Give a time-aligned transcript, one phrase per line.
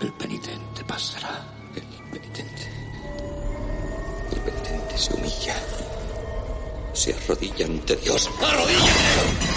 [0.00, 1.44] El penitente pasará.
[1.74, 2.68] El penitente.
[4.32, 5.56] El penitente se humilla.
[6.94, 8.30] Se arrodilla ante Dios.
[8.42, 9.50] ¡Arrodíllate!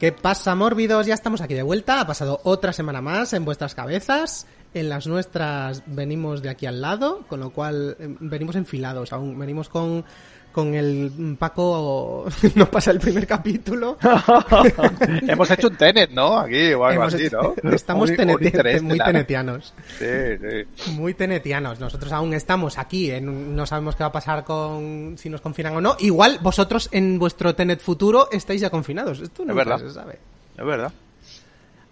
[0.00, 1.04] ¿Qué pasa, mórbidos?
[1.04, 2.00] Ya estamos aquí de vuelta.
[2.00, 4.46] Ha pasado otra semana más en vuestras cabezas.
[4.72, 9.38] En las nuestras venimos de aquí al lado, con lo cual eh, venimos enfilados aún.
[9.38, 10.06] Venimos con,
[10.52, 12.26] con el Paco.
[12.54, 13.98] no pasa el primer capítulo.
[15.28, 16.38] Hemos hecho un tenet, ¿no?
[16.38, 17.54] Aquí o algo así, ¿no?
[17.72, 19.04] Estamos muy estelar.
[19.04, 19.74] tenetianos.
[19.98, 20.06] Sí,
[20.40, 20.92] sí.
[20.92, 21.80] Muy tenetianos.
[21.80, 23.10] Nosotros aún estamos aquí.
[23.10, 25.96] En, no sabemos qué va a pasar con si nos confinan o no.
[25.98, 29.20] Igual vosotros en vuestro Tenet futuro estáis ya confinados.
[29.20, 29.78] Esto nunca verdad.
[29.78, 30.18] se sabe.
[30.56, 30.92] Es verdad.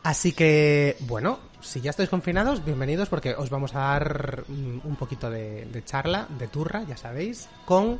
[0.03, 5.29] Así que, bueno, si ya estáis confinados, bienvenidos porque os vamos a dar un poquito
[5.29, 7.99] de, de charla, de turra, ya sabéis, con,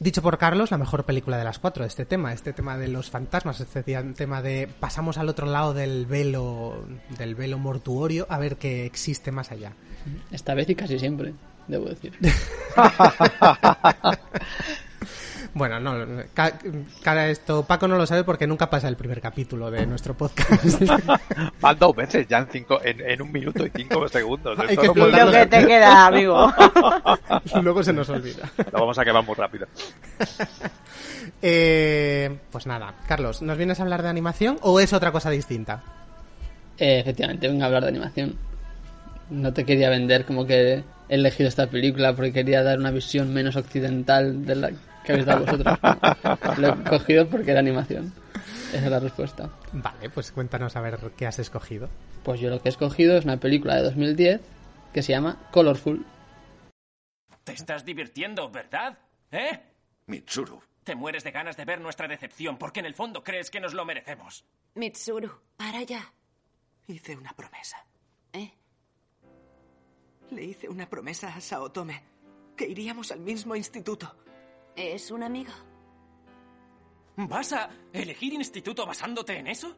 [0.00, 3.10] dicho por Carlos, la mejor película de las cuatro, este tema, este tema de los
[3.10, 6.84] fantasmas, este tema de pasamos al otro lado del velo,
[7.16, 9.74] del velo mortuorio a ver qué existe más allá.
[10.32, 11.34] Esta vez y casi siempre,
[11.68, 12.14] debo decir.
[15.52, 16.58] Bueno, no, ca-
[17.02, 20.80] cara esto, Paco no lo sabe porque nunca pasa el primer capítulo de nuestro podcast.
[21.60, 24.56] Van dos veces ya en, cinco, en, en un minuto y cinco segundos.
[24.60, 25.06] Hay que no.
[25.08, 26.52] Lo que te queda, amigo.
[27.62, 28.48] Luego se nos olvida.
[28.70, 29.66] Lo vamos a quemar muy rápido.
[31.42, 35.82] Eh, pues nada, Carlos, ¿nos vienes a hablar de animación o es otra cosa distinta?
[36.76, 38.36] Eh, efectivamente, vengo a hablar de animación.
[39.30, 43.32] No te quería vender como que he elegido esta película porque quería dar una visión
[43.32, 44.70] menos occidental de la
[45.04, 45.78] que habéis dado vosotros.
[46.58, 48.12] Lo he cogido porque era animación.
[48.72, 49.50] Esa es la respuesta.
[49.72, 51.88] Vale, pues cuéntanos a ver qué has escogido.
[52.22, 54.40] Pues yo lo que he escogido es una película de 2010
[54.92, 56.06] que se llama Colorful.
[57.44, 58.98] Te estás divirtiendo, ¿verdad?
[59.32, 59.60] ¿Eh?
[60.06, 60.62] Mitsuru.
[60.84, 63.74] Te mueres de ganas de ver nuestra decepción porque en el fondo crees que nos
[63.74, 64.44] lo merecemos.
[64.74, 66.12] Mitsuru, para ya.
[66.86, 67.84] Hice una promesa.
[68.32, 68.52] ¿Eh?
[70.30, 72.02] Le hice una promesa a Saotome.
[72.56, 74.16] Que iríamos al mismo instituto.
[74.76, 75.52] ¿Es un amigo?
[77.16, 79.76] ¿Vas a elegir instituto basándote en eso?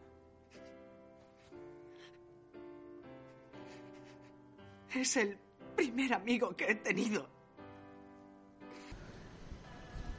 [4.94, 5.36] Es el
[5.76, 7.26] primer amigo que he tenido.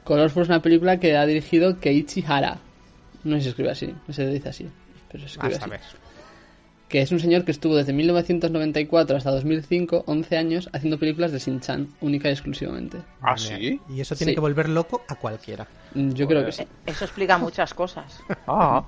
[0.04, 2.58] Colorful es una película que ha dirigido Keiichi Hara.
[3.22, 4.68] No sé si se escribe así, no se dice así,
[5.08, 5.70] pero se escribe Vas a así.
[5.70, 5.80] ver.
[6.88, 11.38] Que es un señor que estuvo desde 1994 hasta 2005, 11 años, haciendo películas de
[11.38, 12.98] Shin-Chan, única y exclusivamente.
[13.20, 13.80] ¿Ah, sí?
[13.88, 14.34] Y eso tiene Sí.
[14.34, 15.66] que volver loco a cualquiera.
[15.94, 16.64] Mm, Yo creo que sí.
[16.86, 18.20] Eso explica muchas cosas.
[18.46, 18.84] Ah,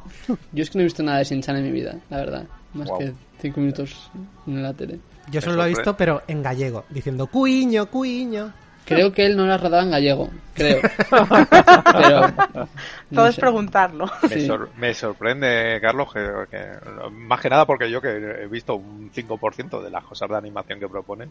[0.53, 2.45] Yo es que no he visto nada de Shin-Chan en mi vida, la verdad.
[2.75, 4.11] Más que 5 minutos
[4.47, 5.01] en la tele.
[5.33, 8.53] Yo solo lo he visto, pero en gallego, diciendo cuiño, cuiño.
[8.87, 10.81] Creo que él no la rodaba en gallego, creo.
[11.11, 12.33] Pero.
[13.13, 14.07] Todo es preguntarlo.
[14.23, 14.47] me, Sí.
[14.47, 16.21] sor- me sorprende, Carlos, que,
[16.51, 20.37] que- más que nada porque yo que he visto un 5% de las cosas de
[20.37, 21.31] animación que proponen,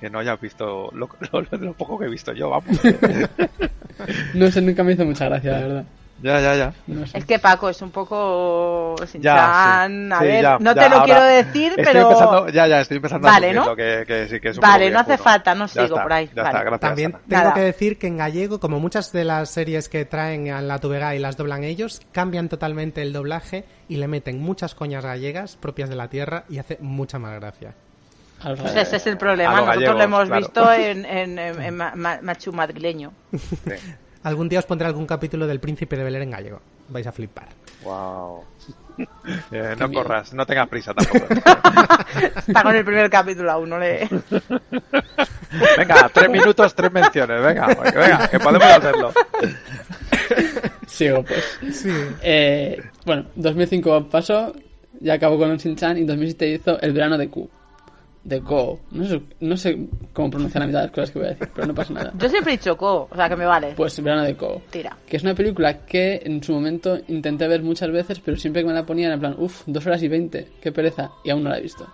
[0.00, 2.78] que no hayas visto lo, lo- lo poco que he visto yo, vamos.
[4.34, 5.84] No sé, nunca me hizo mucha gracia, la verdad.
[6.22, 6.72] Ya, ya, ya.
[6.86, 7.18] No sé.
[7.18, 10.08] Es que Paco es un poco Ya, Shin-Chan.
[10.08, 10.12] sí.
[10.14, 12.00] A Sí, ver, ya, no ya, te lo ahora quiero decir, Estoy pero.
[12.02, 13.64] empezando, ya, ya, estoy empezando Vale, a ¿no?
[13.66, 15.84] lo que, que sí que es un Vale, poco no hace falta, no Ya sigo
[15.84, 16.26] está, por ahí.
[16.34, 16.48] Ya Vale.
[16.48, 16.80] está, gracias.
[16.80, 17.20] También Ana.
[17.28, 17.54] tengo Nada.
[17.54, 21.14] que decir que en gallego, como muchas de las series que traen a la Tuvega
[21.14, 25.88] y las doblan ellos, cambian totalmente el doblaje y le meten muchas coñas gallegas propias
[25.90, 27.74] de la tierra y hace mucha más gracia.
[28.42, 29.60] Pues ese es el problema.
[29.60, 30.40] lo Nosotros lo hemos claro.
[30.40, 33.12] visto en, en, en- en ma- ma- machu madrileño.
[34.22, 36.60] Algún día os pondré algún capítulo del Príncipe de Bel Air en gallego.
[36.88, 37.48] Vais a flipar.
[37.82, 38.44] Wow.
[39.50, 40.02] Eh, no miedo.
[40.02, 41.26] corras, no tengas prisa tampoco.
[42.46, 44.08] Está con el primer capítulo aún, no le.
[45.78, 47.42] Venga, tres minutos, tres menciones.
[47.42, 49.12] Venga, venga, que podemos hacerlo.
[50.86, 51.58] Sigo, pues.
[51.72, 51.92] Sí.
[52.22, 54.52] Eh, bueno, 2005 pasó,
[55.00, 57.48] ya acabó con Shin-Chan y 2007 hizo El verano de Q.
[58.26, 58.80] De Ko.
[58.90, 59.78] No sé, no sé
[60.12, 62.12] cómo pronunciar la mitad de las cosas que voy a decir, pero no pasa nada.
[62.18, 63.74] Yo siempre he dicho Ko, o sea que me vale.
[63.76, 64.62] Pues verano de Ko.
[64.68, 64.96] Tira.
[65.06, 68.68] Que es una película que en su momento intenté ver muchas veces, pero siempre que
[68.68, 71.50] me la ponían en plan, uff, dos horas y veinte, qué pereza, y aún no
[71.50, 71.86] la he visto.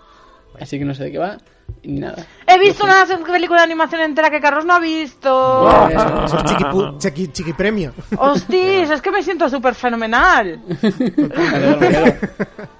[0.61, 1.39] Así que no sé de qué va,
[1.83, 2.25] ni nada.
[2.47, 5.69] He visto una película de animación entera que Carlos no ha visto.
[5.91, 7.93] Eso es chiquipu- chiqui, chiqui premio.
[8.19, 10.61] Hostis, es que me siento súper fenomenal.
[10.69, 12.29] Me alegro, me alegro.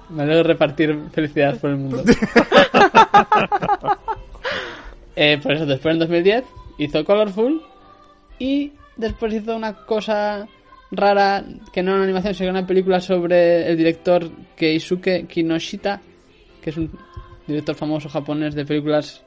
[0.09, 2.03] Me alegro repartir felicidad por el mundo.
[5.15, 6.43] Eh, por eso, después en 2010
[6.79, 7.61] hizo Colorful
[8.39, 10.47] y después hizo una cosa
[10.91, 16.01] rara que no era una animación, sino una película sobre el director Keisuke Kinoshita,
[16.61, 16.89] que es un
[17.47, 19.23] director famoso japonés de películas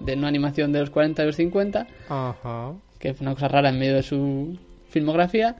[0.00, 2.72] de no animación de los 40 y los 50 Ajá.
[2.98, 5.56] que fue una cosa rara en medio de su filmografía,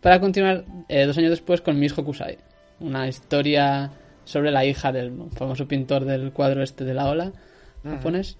[0.00, 2.38] para continuar eh, dos años después con Miss Hokusai,
[2.80, 3.90] una historia
[4.24, 7.32] sobre la hija del famoso pintor del cuadro este de la ola
[7.84, 8.36] japonés,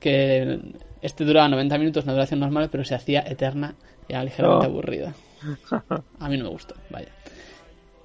[0.00, 0.60] que
[1.02, 3.74] este duraba 90 minutos, una duración normal, pero se hacía eterna
[4.08, 4.70] y era ligeramente Oh.
[4.70, 5.14] aburrida.
[6.20, 7.08] A mí no me gustó, vaya.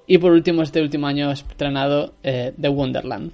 [0.06, 3.32] Y por último, este último año he estrenado eh, The Wonderland,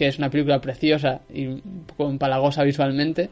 [0.00, 3.28] que es una película preciosa y un poco empalagosa visualmente,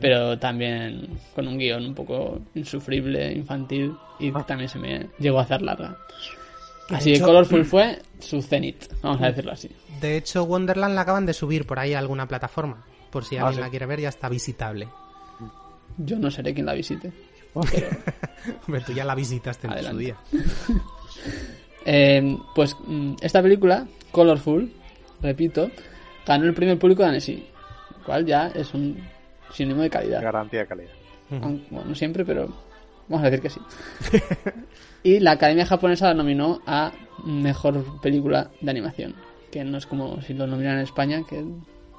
[0.00, 5.42] pero también con un guion un poco insufrible, infantil, y también se me llegó a
[5.42, 5.98] hacer larga.
[6.88, 9.68] De Así que Colorful fue su cenit, vamos a decirlo así.
[10.00, 12.84] De hecho, Wonderland la acaban de subir por ahí a alguna plataforma.
[13.10, 13.60] Por si Ah, alguien sí.
[13.62, 14.86] la quiere ver, ya está visitable.
[15.98, 17.12] Yo no seré quien la visite.
[17.54, 20.16] Hombre, tú ya la visitaste en su día.
[21.86, 24.72] Eh, pues mm, esta película, Colorful,
[25.20, 25.70] repito,
[26.26, 27.46] ganó el primer público de Annecy,
[27.98, 29.02] lo cual ya es un
[29.50, 30.22] sinónimo de calidad.
[30.22, 30.90] Garantía de calidad.
[31.30, 32.48] Bueno, no siempre, pero
[33.08, 33.60] vamos a decir que sí.
[35.02, 36.92] y la Academia Japonesa la nominó a
[37.24, 39.14] Mejor Película de Animación,
[39.50, 41.44] que no es como si lo nominan en España, que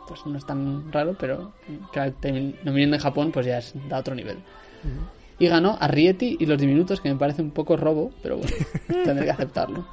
[0.07, 1.53] pues no es tan raro, pero
[1.91, 2.13] que la
[2.63, 4.37] nominen en Japón pues ya es da otro nivel.
[5.39, 8.53] Y ganó a Rieti y los diminutos, que me parece un poco robo, pero bueno,
[9.03, 9.87] tendré que aceptarlo.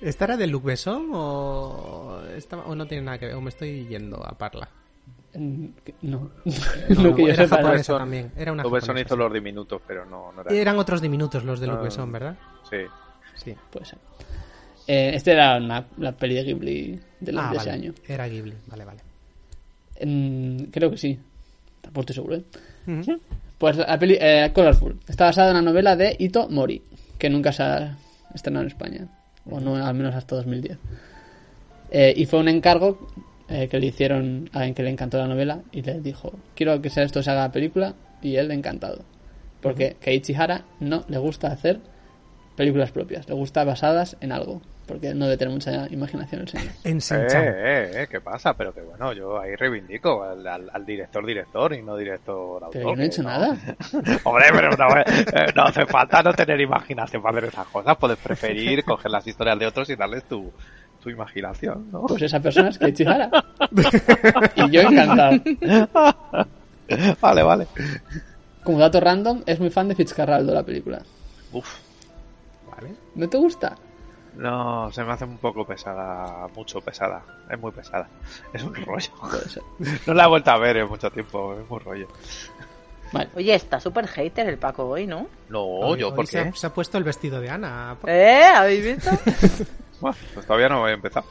[0.00, 3.34] ¿Esta era de Luc Besson o, esta- o no tiene nada que ver?
[3.34, 4.68] ¿O me estoy yendo a Parla?
[5.34, 5.70] No,
[6.02, 6.30] No,
[6.88, 8.32] no que yo era japonesa también.
[8.36, 9.18] Era una japonesa, hizo sí.
[9.18, 10.52] los diminutos, pero no, no era.
[10.52, 11.82] Eran otros diminutos los de Luc Ah.
[11.82, 12.36] Besson, ¿verdad?
[12.68, 12.78] Sí.
[13.36, 13.54] Sí.
[13.70, 13.98] Puede ser.
[14.86, 17.60] Eh, este era una- la peli de Ghibli de, la- Ah, de vale.
[17.60, 17.94] ese año.
[18.08, 18.54] Era Ghibli.
[18.66, 19.00] Vale, vale.
[20.04, 21.18] Mm, creo que sí.
[21.80, 22.36] Tampoco estoy seguro.
[22.36, 22.44] ¿eh?
[23.58, 26.82] Pues la peli eh, Colorful está basada en una novela de Ito Mori,
[27.18, 27.96] que nunca se ha
[28.34, 29.06] estrenado en España,
[29.50, 30.78] o no al menos hasta 2010.
[31.90, 33.08] Eh, y fue un encargo
[33.48, 36.80] eh, que le hicieron a alguien que le encantó la novela y le dijo, quiero
[36.80, 39.02] que sea esto se haga película, y él encantado.
[39.60, 41.80] Porque Keiichi Hara no le gusta hacer
[42.60, 46.72] películas propias, le gusta basadas en algo, porque no debe tener mucha imaginación el señor.
[46.84, 48.52] En Eh, eh, eh, ¿qué pasa?
[48.52, 52.70] Pero que bueno, yo ahí reivindico al, al- al director director y no director autor.
[52.72, 53.56] Pero yo no he que hecho nada.
[54.24, 57.96] Hombre, pero no, eh, no hace falta no tener imaginación para hacer esas cosas.
[57.96, 60.52] Puedes preferir coger las historias de otros y darles tu,
[61.02, 62.02] tu imaginación, ¿no?
[62.06, 63.30] Pues esa persona es Keiichi Hara.
[64.56, 65.40] y yo encantado.
[67.22, 67.66] Vale, vale.
[68.64, 71.00] Como dato random, es muy fan de Fitzcarraldo la película.
[71.52, 71.66] Uf,
[72.80, 72.94] Vale.
[73.14, 73.76] ¿No te gusta?
[74.36, 77.20] no, se me hace un poco pesada, mucho pesada.
[77.50, 78.06] Es muy pesada.
[78.52, 79.10] Es un rollo.
[80.06, 82.08] No la he vuelto a ver en mucho tiempo, es muy rollo.
[83.12, 83.28] Vale.
[83.34, 85.26] Oye, está súper hater el Paco hoy, ¿no?
[85.48, 86.48] No, Hoy- yo, hoy ¿por se qué?
[86.48, 87.96] ha, se ha puesto el vestido de Ana.
[88.06, 88.44] ¿Eh?
[88.54, 89.10] ¿Habéis visto?
[90.00, 91.22] Bueno, pues todavía no voy a empezar.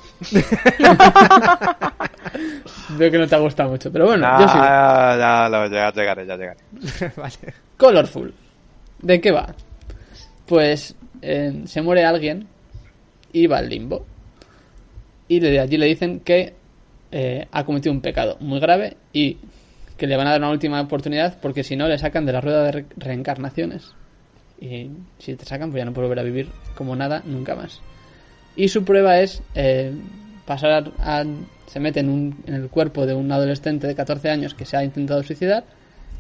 [2.90, 4.58] Veo que no te ha gustado mucho, pero bueno, Ya, yo sí.
[4.58, 6.60] ya, lo- ya llegaré, ya llegaré.
[7.18, 7.54] vale.
[7.78, 8.34] Colorful.
[9.00, 9.48] ¿De qué va?
[10.46, 12.48] Pues eh, se muere alguien
[13.34, 14.06] y va al limbo.
[15.28, 16.54] Y de allí le dicen que
[17.12, 19.38] eh, ha cometido un pecado muy grave y
[19.98, 22.42] que le van a dar una última oportunidad porque si no le sacan de la
[22.42, 23.94] rueda de re- reencarnaciones.
[24.62, 27.80] Y si te sacan, pues ya no puede volver a vivir como nada nunca más.
[28.56, 29.94] Y su prueba es eh,
[30.46, 31.24] pasar a,
[31.68, 34.76] se mete en, un- en el cuerpo de un adolescente de 14 años que se
[34.78, 35.64] ha intentado suicidar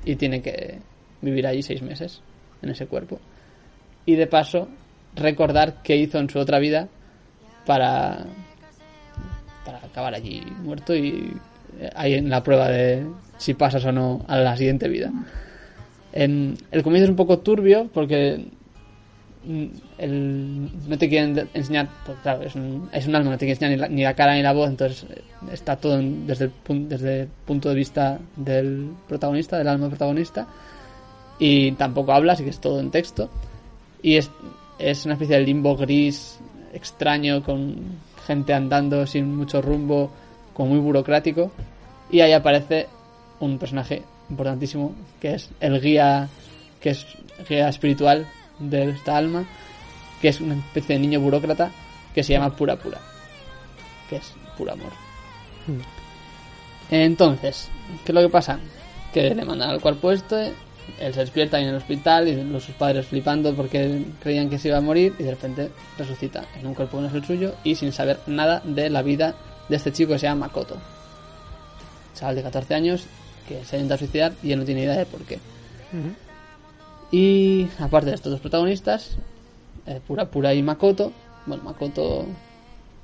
[0.05, 0.79] y tiene que
[1.21, 2.21] vivir allí seis meses
[2.61, 3.19] en ese cuerpo.
[4.05, 4.69] Y de paso
[5.19, 6.87] recordar qué hizo en su otra vida
[7.65, 8.25] para,
[9.65, 11.33] para acabar allí muerto y
[11.79, 13.05] eh, ahí en la prueba de
[13.37, 15.11] si pasas o no a la siguiente vida.
[16.11, 18.45] En, el comienzo es un poco turbio porque
[19.45, 19.65] mm,
[19.99, 23.91] el- no te quieren enseñar, pues es un, es un alma, no te quieren enseñar
[23.91, 25.21] ni la, cara ni la voz, entonces eh,
[25.53, 30.47] está todo desde, desde el punto de vista del protagonista, del alma protagonista,
[31.37, 33.29] y tampoco habla, así que es todo en texto.
[34.01, 34.29] Y es
[34.79, 36.39] es una especie de limbo gris
[36.73, 40.09] extraño con gente andando sin mucho rumbo,
[40.53, 41.51] como muy burocrático.
[42.11, 42.87] Y ahí aparece
[43.39, 46.29] un personaje importantísimo que es el guía,
[46.79, 47.05] que es
[47.47, 48.27] guía espiritual
[48.59, 49.45] de esta alma,
[50.21, 51.71] que es una especie de niño burócrata
[52.13, 52.99] que se llama Pura Pura,
[54.09, 54.91] que es puro amor.
[56.89, 57.69] Entonces,
[58.03, 58.59] ¿qué es lo que pasa?
[59.13, 60.53] Que le mandan al cuerpo este,
[60.99, 64.57] él se despierta ahí en el hospital y los sus padres flipando porque creían que
[64.57, 67.25] se iba a morir y de repente resucita en un cuerpo que no es el
[67.25, 69.35] suyo y sin saber nada de la vida
[69.67, 70.77] de este chico que se llama Makoto.
[72.15, 73.05] Chaval de 14 años
[73.47, 75.39] que se intenta suicidar y él no tiene idea de por qué.
[77.11, 79.17] Y aparte de estos dos protagonistas,
[79.87, 81.11] eh, Pura Pura y Makoto,
[81.45, 82.25] bueno, Makoto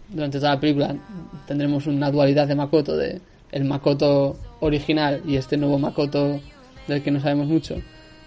[0.09, 0.95] durante toda la película
[1.47, 6.39] tendremos una dualidad de Makoto, de el Makoto original y este nuevo Makoto
[6.87, 7.81] del que no sabemos mucho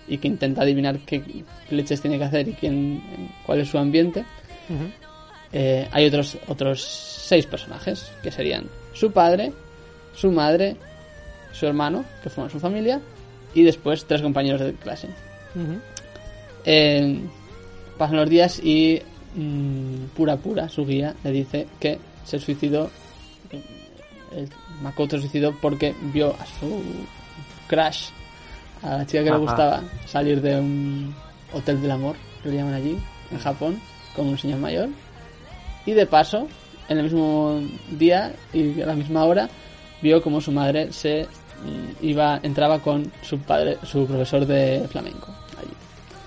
[0.06, 1.22] y que intenta adivinar qué
[1.70, 3.02] leches tiene que hacer y quién,
[3.44, 4.24] cuál es su ambiente.
[5.52, 9.52] Eh, hay otros, otros seis personajes que serían su padre,
[10.14, 10.76] su madre,
[11.52, 13.00] su hermano, que forman su familia,
[13.54, 15.08] y después tres compañeros de clase.
[16.64, 17.18] Eh,
[17.96, 19.00] pasan los días y
[19.34, 22.90] mm, Pura Pura, su guía, le dice que se suicidó.
[24.32, 24.48] El
[24.82, 26.82] Makoto se suicidó porque vio a su
[27.66, 28.10] crush,
[28.82, 29.38] a la chica que Ajá.
[29.38, 31.14] le gustaba, salir de un
[31.52, 32.99] hotel del amor, que lo llaman allí,
[33.30, 33.80] en Japón,
[34.14, 34.88] con un señor mayor.
[35.87, 36.49] Y de paso,
[36.88, 39.49] en el mismo día y a la misma hora,
[40.02, 45.28] vio como su madre se mm, iba, entraba con su padre, su profesor de flamenco.
[45.58, 45.70] allí.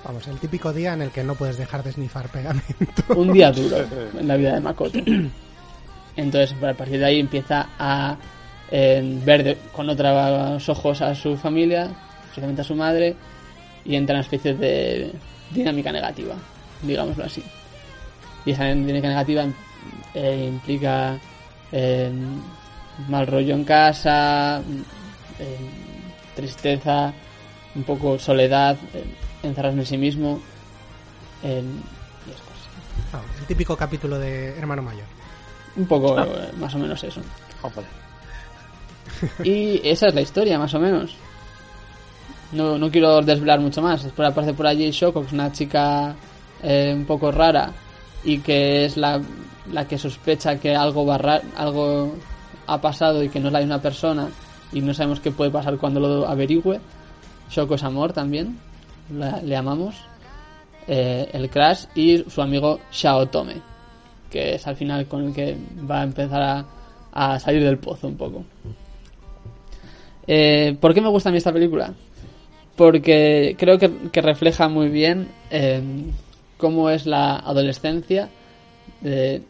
[0.03, 3.03] Vamos, el típico día en el que no puedes dejar de snifar pegamento.
[3.15, 3.77] un día duro
[4.20, 5.00] en la vida de Makoto.
[6.17, 8.17] Entonces, a partir de ahí empieza a
[8.72, 11.89] eh, ver de- con otros ojos a su familia,
[12.31, 13.15] especialmente a su madre,
[13.85, 15.11] y entra en una especie de
[15.51, 16.35] dinámica negativa,
[16.81, 17.43] digámoslo así.
[18.45, 19.45] Y esa dinámica negativa
[20.13, 21.19] eh, implica
[21.71, 22.11] eh,
[23.07, 24.61] mal rollo en casa,
[25.39, 25.57] eh,
[26.35, 27.13] tristeza,
[27.75, 29.03] un poco soledad, eh,
[29.43, 30.39] encerrarse en sí mismo.
[31.43, 31.63] eh,
[32.27, 33.11] y esas cosas.
[33.11, 35.05] Vamos, el típico capítulo de Hermano Mayor.
[35.75, 37.21] Un poco, eh, más o menos eso.
[39.43, 41.15] Y esa es la historia, más o menos.
[42.51, 44.03] No, no quiero desvelar mucho más.
[44.03, 46.15] Después aparece por allí Shoko, que es una chica
[46.62, 47.72] eh, un poco rara
[48.24, 49.22] y que es la,
[49.72, 51.12] la que sospecha que algo,
[51.55, 52.13] algo
[52.67, 54.27] ha pasado y que no es la misma persona
[54.74, 56.79] y no sabemos qué puede pasar cuando lo averigüe.
[57.50, 58.58] Shoko es amor también,
[59.13, 59.96] la- le amamos.
[60.88, 63.55] Eh, el Crash y su amigo Shaotome,
[64.29, 65.55] que es al final con el que
[65.89, 66.65] va a empezar a,
[67.13, 68.43] a salir del pozo un poco.
[70.27, 71.93] Eh, ¿Por qué me gusta a mí esta película?
[72.75, 75.82] Porque creo que, que refleja muy bien eh,
[76.58, 78.30] cómo es la adolescencia,
[79.01, 79.42] de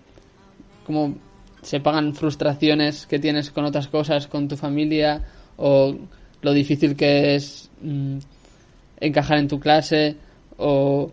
[0.85, 1.15] cómo
[1.61, 5.23] se pagan frustraciones que tienes con otras cosas, con tu familia,
[5.57, 5.95] o
[6.41, 8.17] lo difícil que es mm,
[8.99, 10.15] encajar en tu clase,
[10.57, 11.11] o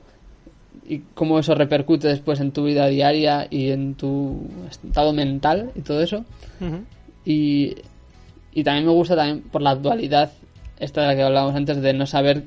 [0.89, 5.83] y cómo eso repercute después en tu vida diaria y en tu estado mental y
[5.83, 6.25] todo eso.
[7.27, 7.75] Y,
[8.55, 10.33] y también me gusta también por la dualidad
[10.79, 12.45] esta de la que hablábamos antes de no saber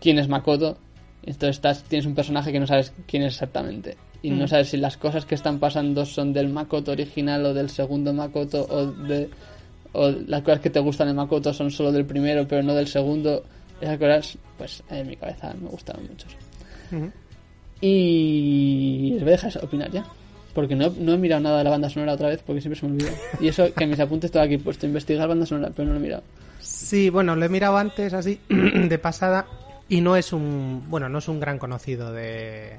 [0.00, 0.76] quién es Makoto.
[1.22, 3.96] Entonces estás, tienes un personaje que no sabes quién es exactamente.
[4.22, 4.48] Y no Mm.
[4.48, 8.66] sabes si las cosas que están pasando son del Makoto original o del segundo Makoto
[8.70, 9.28] o de
[9.92, 12.88] o las cosas que te gustan de Makoto son solo del primero pero no del
[12.88, 13.44] segundo.
[13.80, 16.26] Esas cosas, pues en mi cabeza me gustaron mucho.
[17.80, 20.04] Y les voy a dejar opinar ya.
[20.54, 22.86] Porque no, no he mirado nada de la banda sonora otra vez porque siempre se
[22.86, 23.10] me olvida.
[23.40, 26.00] Y eso que en mis apuntes estaba aquí puesto, investigar banda sonora, pero no lo
[26.00, 26.22] he mirado.
[26.84, 29.46] Sí, bueno, lo he mirado antes así, de pasada,
[29.88, 32.76] y no es un, bueno, no es un gran conocido de,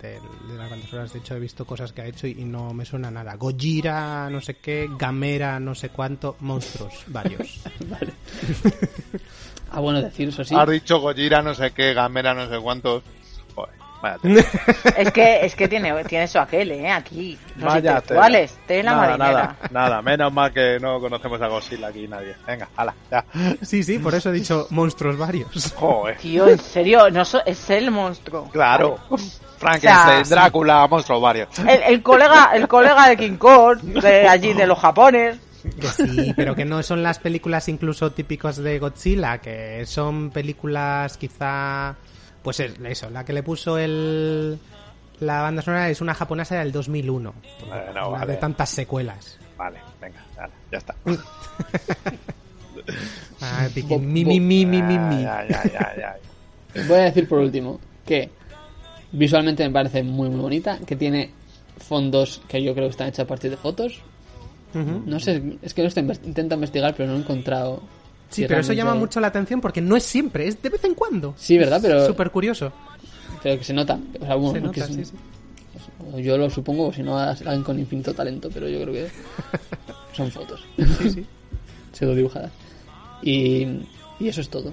[0.00, 1.12] de, de las bandas sonoras.
[1.12, 3.34] De hecho, he visto cosas que ha hecho y, y no me suena nada.
[3.34, 7.60] Gojira, no sé qué, Gamera, no sé cuánto, monstruos, varios.
[7.88, 8.12] vale.
[9.74, 10.54] Ah, bueno, decir eso sí.
[10.54, 13.02] Has dicho Gojira, no sé qué, Gamera, no sé cuántos.
[14.96, 16.90] Es que, es que tiene, tiene eso aquel, ¿eh?
[16.90, 17.38] Aquí.
[17.56, 18.58] Los intelectuales.
[18.66, 19.32] Tela nada, marinera.
[19.32, 20.02] nada, nada.
[20.02, 22.34] Menos mal que no conocemos a Godzilla aquí nadie.
[22.46, 23.24] Venga, hala, ya.
[23.62, 25.72] Sí, sí, por eso he dicho monstruos varios.
[25.76, 26.16] Joder.
[26.18, 28.48] Tío, en serio, no so- es el monstruo.
[28.50, 28.98] Claro.
[29.58, 31.58] Frankenstein, O sea, Drácula, monstruos varios.
[31.60, 35.38] El, el colega, el colega de King Kong, de allí de los japones.
[35.80, 41.16] Que sí, pero que no son las películas incluso típicas de Godzilla, que son películas
[41.16, 41.94] quizá...
[42.42, 44.58] Pues es- eso, la que le puso el...
[45.20, 47.32] La banda sonora es una japonesa del 2001.
[47.68, 48.32] Bueno, una vale.
[48.32, 49.38] de tantas secuelas.
[49.56, 50.24] Vale, venga,
[50.72, 50.94] ya está.
[53.40, 55.22] Ah, piqui- mi, mi, mi, mi, mi, mi.
[55.22, 56.16] Ya, ya, ya, ya.
[56.88, 58.30] Voy a decir por último que
[59.14, 61.30] Visualmente me parece muy muy bonita, que tiene
[61.76, 64.00] fondos que yo creo que están hechos a partir de fotos.
[64.72, 67.82] No sé, es que lo estoy intento investigar, pero no he encontrado.
[68.32, 70.94] Sí, pero eso llama mucho la atención porque no es siempre, es de vez en
[70.94, 71.34] cuando.
[71.36, 71.78] Sí, ¿verdad?
[71.82, 72.72] Pero, Súper curioso.
[73.42, 73.98] pero que se nota.
[74.20, 75.12] O sea, bueno, Se que nota, es- sí, sí.
[76.12, 79.08] o Yo lo supongo, si no, alguien con infinito talento, pero yo creo que
[80.16, 80.64] son fotos.
[80.98, 81.26] Sí, sí.
[81.92, 82.50] Pseudo dibujadas.
[83.22, 83.66] Y,
[84.18, 84.72] y eso es todo.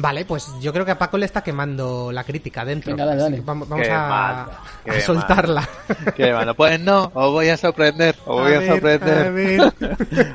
[0.00, 2.92] Vale, pues yo creo que a Paco le está quemando la crítica dentro.
[2.92, 3.36] Venga, dale, Así dale.
[3.38, 4.46] que Vamos, vamos Qué a, mal,
[4.84, 5.68] qué a soltarla.
[6.16, 6.54] Qué malo.
[6.54, 9.26] Pues no, os voy a sorprender, os voy a, sorprender.
[9.26, 9.72] a ver.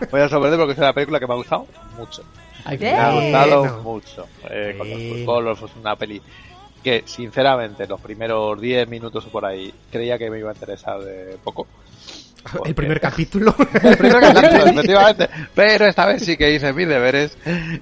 [0.11, 1.67] voy a sorprender porque es una película que me ha gustado
[1.97, 2.23] mucho.
[2.69, 4.27] Que- Me ha gustado mucho.
[4.49, 6.21] Eh, con los una peli
[6.83, 10.99] que, sinceramente, los primeros 10 minutos o por ahí creía que me iba a interesar
[10.99, 11.67] de poco.
[12.65, 13.55] El primer capítulo.
[13.83, 15.29] El primer capítulo, efectivamente.
[15.55, 17.37] Pero esta vez sí que hice mis deberes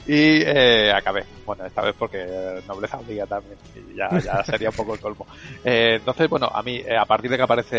[0.08, 1.24] y eh, acabé.
[1.46, 3.58] Bueno, esta vez porque nobleza obliga también.
[3.75, 5.25] Y ya, ya sería un poco el colmo.
[5.63, 7.77] Eh, entonces, bueno, a mí, eh, a partir de que aparece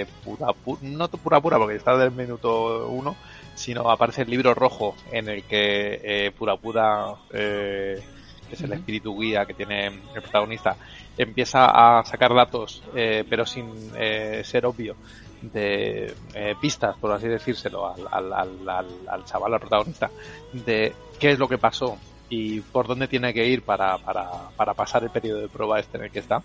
[0.00, 3.16] eh, pura, pu- no pura pura porque está del minuto uno,
[3.54, 8.00] sino aparece el libro rojo en el que eh, pura pura, eh,
[8.48, 10.76] que es el espíritu guía que tiene el protagonista,
[11.18, 14.96] empieza a sacar datos, eh, pero sin eh, ser obvio
[15.42, 20.10] de eh, pistas, por así decírselo, al, al, al, al, al chaval, al protagonista,
[20.52, 24.72] de qué es lo que pasó y por dónde tiene que ir para, para, para
[24.72, 26.42] pasar el periodo de prueba este en el que está.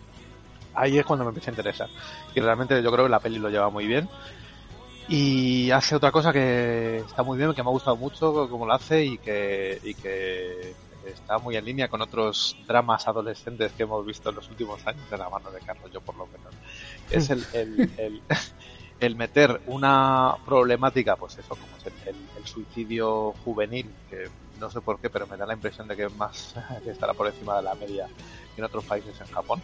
[0.74, 1.90] Ahí es cuando me empieza a interesar.
[2.36, 4.10] Y realmente yo creo que la peli lo lleva muy bien.
[5.08, 8.74] Y hace otra cosa que está muy bien, que me ha gustado mucho como lo
[8.74, 10.76] hace y que, y que
[11.06, 15.10] está muy en línea con otros dramas adolescentes que hemos visto en los últimos años
[15.10, 16.54] de la mano de Carlos, yo por lo menos.
[17.10, 18.22] Es el, el,
[19.00, 24.70] el meter una problemática, pues eso, como es el, el, el suicidio juvenil, que no
[24.70, 27.28] sé por qué, pero me da la impresión de que es más que estará por
[27.28, 28.08] encima de la media
[28.56, 29.62] que en otros países en Japón.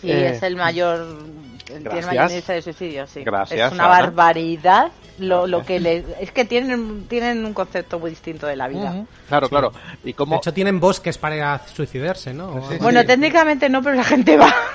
[0.00, 2.06] Sí, Eh, es el mayor, tiene el gracias.
[2.06, 3.22] mayor índice de suicidio, sí.
[3.24, 4.00] Gracias, es una Ana.
[4.00, 8.66] barbaridad lo, lo que le, es que tienen, tienen un concepto muy distinto de la
[8.66, 9.04] vida.
[9.28, 9.72] Claro, claro.
[10.02, 12.68] Y De como hecho, tienen bosques para suicidarse, ¿no?
[12.68, 14.52] Sí, Bueno, técnicamente no, pero la gente va.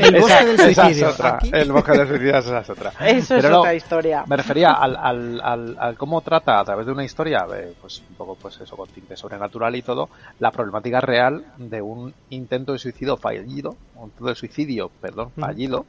[0.00, 1.10] El bosque del esa es suicidio.
[1.10, 1.38] otra.
[1.52, 2.92] El bosque del suicidio esa es otra.
[3.00, 4.24] Eso es Pero no, otra historia.
[4.26, 7.44] Me refería al, al, al, al cómo trata a través de una historia,
[7.80, 12.14] pues un poco pues eso, con tinte sobrenatural y todo, la problemática real de un
[12.30, 15.86] intento de suicidio fallido, un intento de suicidio, perdón, fallido,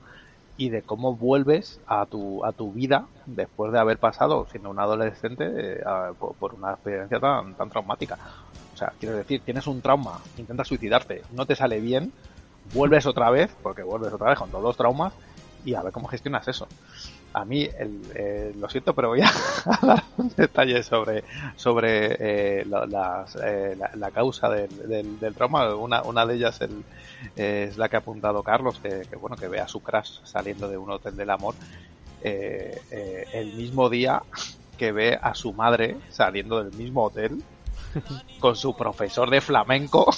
[0.58, 4.80] y de cómo vuelves a tu, a tu vida después de haber pasado, siendo un
[4.80, 5.46] adolescente,
[5.80, 8.20] eh, a- por, por una experiencia tan, tan traumática.
[8.74, 12.14] O sea, quiero decir, tienes un trauma, intentas suicidarte, no te sale bien,
[12.64, 15.18] vuelves otra vez, porque vuelves otra vez con todos los traumas,
[15.64, 16.72] y a ver cómo gestionas eso.
[17.34, 19.32] A mí, el, eh, lo siento, pero voy a
[19.82, 21.24] dar un detalle sobre,
[21.56, 25.74] sobre eh, las, eh, la, la causa del, del, del trauma.
[25.76, 26.84] Una, una de ellas el,
[27.36, 30.20] eh, es la que ha apuntado Carlos, que, que, bueno, que ve a su crush
[30.24, 31.56] saliendo de un hotel del amor
[32.24, 34.22] eh, eh, el mismo día
[34.78, 37.44] que ve a su madre saliendo del mismo hotel
[38.40, 40.12] con su profesor de flamenco,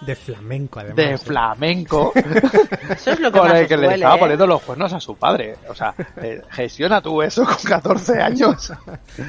[0.00, 0.96] De flamenco, además.
[0.96, 1.18] de ¿eh?
[1.18, 2.12] flamenco,
[2.90, 4.18] Eso es lo que con más el os que le duele, estaba ¿eh?
[4.18, 5.56] poniendo los cuernos a su padre.
[5.68, 8.72] O sea, eh, gestiona tú eso con 14 años.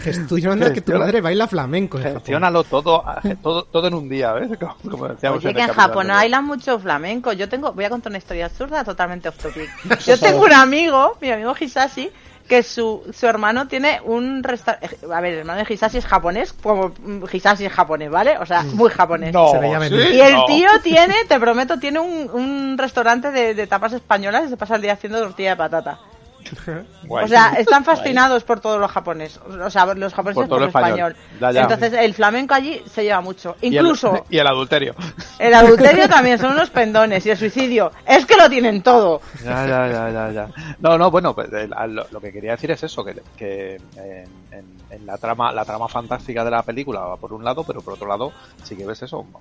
[0.02, 1.98] Gestiona que tu madre baila flamenco.
[1.98, 2.20] en Japón.
[2.20, 3.04] Gestiónalo todo,
[3.42, 4.58] todo, todo en un día, ¿ves?
[4.60, 7.32] Como, como decíamos Oye, el que en Japón bailan mucho flamenco.
[7.34, 9.70] Yo tengo, voy a contar una historia absurda, totalmente off topic.
[10.06, 12.12] Yo tengo un amigo, mi amigo Hisashi,
[12.48, 14.98] que su, su hermano tiene un restaurante.
[15.14, 16.94] A ver, el hermano de Hisashi es japonés, como
[17.32, 18.38] Hisashi es japonés, ¿vale?
[18.40, 19.34] O sea, muy japonés.
[19.34, 20.02] No, Se veía venir.
[20.08, 20.16] ¿sí?
[20.16, 20.46] Y el No.
[20.46, 24.76] tío tiene, te prometo, tiene un, un restaurante de, de tapas españolas y se pasa
[24.76, 26.00] el día haciendo tortilla de patata.
[27.04, 27.26] Guay.
[27.26, 29.38] O sea, están fascinados por todo lo japonés.
[29.38, 31.12] O sea, los japoneses Por todo por, español.
[31.12, 31.15] español.
[31.39, 31.62] Ya, ya.
[31.63, 33.56] Entonces, el flamenco allí se lleva mucho.
[33.62, 34.95] Y el- Incluso y el adulterio.
[35.39, 37.91] el adulterio también son unos pendones y el suicidio.
[38.06, 39.21] Es que lo tienen todo.
[39.43, 40.47] Ya, ya, ya, ya, ya.
[40.80, 44.28] No, no, bueno, pues eh, lo, lo que quería decir es eso, que, que en,
[44.52, 47.82] en- en la trama, la trama fantástica de la película va por un lado, pero
[47.82, 48.32] por otro lado
[48.63, 49.34] sí que ves eso, un,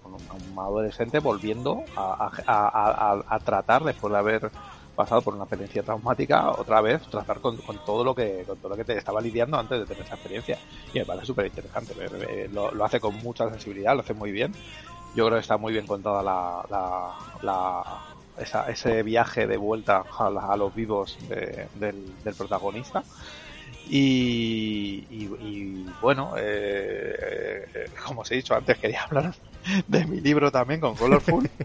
[0.52, 4.50] un adolescente volviendo a, a- a- a- a tratar después de haber
[4.96, 8.70] pasado por una experiencia traumática, otra vez tratar con, con todo lo que con todo
[8.70, 10.58] lo que te estaba lidiando antes de tener esa experiencia.
[10.92, 11.94] Y me parece súper interesante.
[12.50, 14.52] Lo, lo hace con mucha sensibilidad, lo hace muy bien.
[15.14, 17.82] Yo creo que está muy bien contada la, la, la-
[18.38, 23.04] esa- ese viaje de vuelta a, la- a los vivos de- del, del protagonista.
[23.88, 29.32] Y, y- y, bueno, eh, eh, como os he dicho antes, quería hablar
[29.86, 31.48] de mi libro también con Colorful.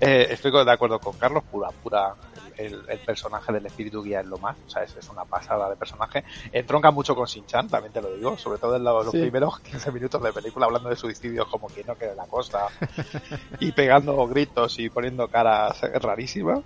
[0.00, 2.14] Eh, estoy de acuerdo con Carlos, pura, pura.
[2.58, 5.68] El, el personaje del espíritu guía es lo más, o sea, es, es una pasada
[5.68, 6.24] de personaje.
[6.52, 9.20] Entronca mucho con Shin-Chan, también te lo digo, sobre todo en los, los Sí.
[9.20, 12.66] primeros 15 minutos de película hablando de suicidios como que no quede la cosa
[13.60, 16.60] y pegando gritos y poniendo caras rarísimas.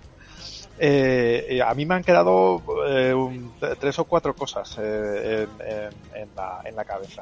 [0.79, 5.67] Eh, eh, a mí me han quedado eh, un- tres o cuatro cosas eh, en,
[5.67, 7.21] en- en la, en la cabeza.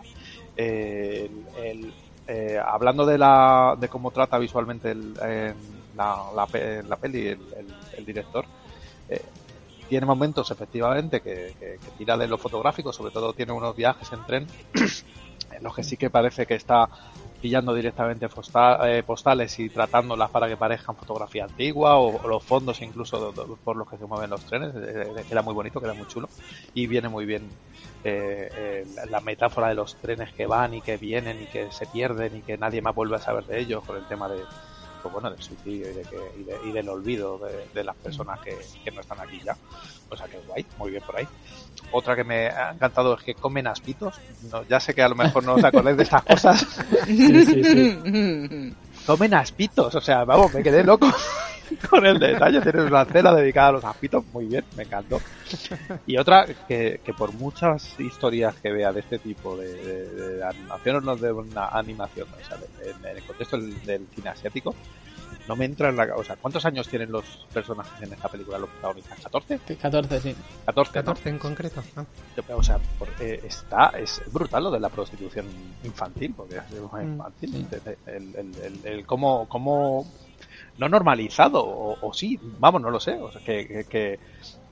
[0.56, 1.94] Eh, el- el-
[2.30, 7.28] eh, hablando de la de cómo trata visualmente el- en la, la, pe- la peli
[7.28, 8.48] el, el- director,
[9.08, 9.26] eh,
[9.88, 14.12] tiene momentos efectivamente que, que- que tira de lo fotográfico, sobre todo tiene unos viajes
[14.14, 14.54] en tren
[15.52, 16.90] en los que sí que parece que está
[17.40, 18.28] pillando directamente
[18.86, 23.88] eh, postales y tratándolas para que parezcan fotografía antigua o, los fondos incluso por los
[23.90, 26.32] que se mueven los trenes, eh, eh, muy bonito, queda muy chulo
[26.74, 27.58] y viene muy bien
[28.04, 31.86] eh, eh, la- metáfora de los trenes que van y que vienen y que se
[31.88, 34.44] pierden y que nadie más vuelve a saber de ellos con el tema de
[35.02, 37.96] pues bueno, del suicidio y, de que, y, de- y del olvido de, de las
[37.96, 39.56] personas que, que no están aquí ya.
[40.10, 41.26] O sea que guay, muy bien por ahí.
[41.92, 44.20] Otra que me ha encantado es que comen aspitos.
[44.52, 46.66] No, ya sé que a lo mejor no os acordáis de estas cosas.
[47.06, 48.74] Sí, sí, sí.
[49.06, 51.08] Comen aspitos, o sea, vamos, me quedé loco
[51.90, 52.62] con el detalle.
[52.62, 55.20] Tienes una cena dedicada a los aspitos, muy bien, me encantó.
[56.06, 60.44] Y otra que, que por muchas historias que vea de este tipo de, de- de
[60.44, 64.08] animación o no de una animación, o sea, de- en, en el contexto del, del
[64.14, 64.76] cine asiático,
[65.48, 68.58] no me entra en la O sea, ¿cuántos años tienen los personajes en esta película,
[68.60, 69.20] los protagonistas?
[69.26, 69.78] ¿14?
[69.78, 70.36] 14, sí.
[70.66, 71.04] 14, ¿no?
[71.06, 71.84] 14 en concreto.
[71.96, 72.06] Ah.
[72.56, 75.46] O sea, por- eh, está, es brutal lo de la prostitución
[75.84, 77.52] infantil, porque es Mm, infantil.
[77.52, 77.66] sí.
[78.06, 80.06] El, el, el, el cómo, cómo,
[80.80, 84.20] no normalizado, o, o sí, vamos, no lo sé, o sea, que, que, que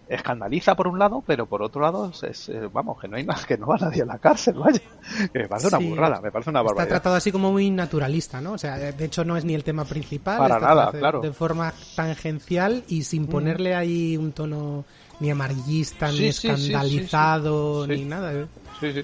[0.09, 3.25] escandaliza por un lado, pero por otro lado, es, es, eh, vamos, que no hay
[3.25, 4.79] nada, que no va nadie a la cárcel, vaya.
[5.33, 6.95] Que me parece una burrada, me parece una Está barbaridad.
[6.95, 8.53] tratado así como muy naturalista, ¿no?
[8.53, 10.37] O sea, de hecho no es ni el tema principal.
[10.37, 11.21] Para está nada, tratado claro.
[11.21, 14.85] De forma tangencial y sin ponerle ahí un tono
[15.19, 17.85] ni amarillista, Sí, ni sí, escandalizado.
[17.85, 17.91] Sí.
[17.91, 18.33] ni nada.
[18.33, 18.45] ¿eh?
[18.79, 19.03] Sí, sí.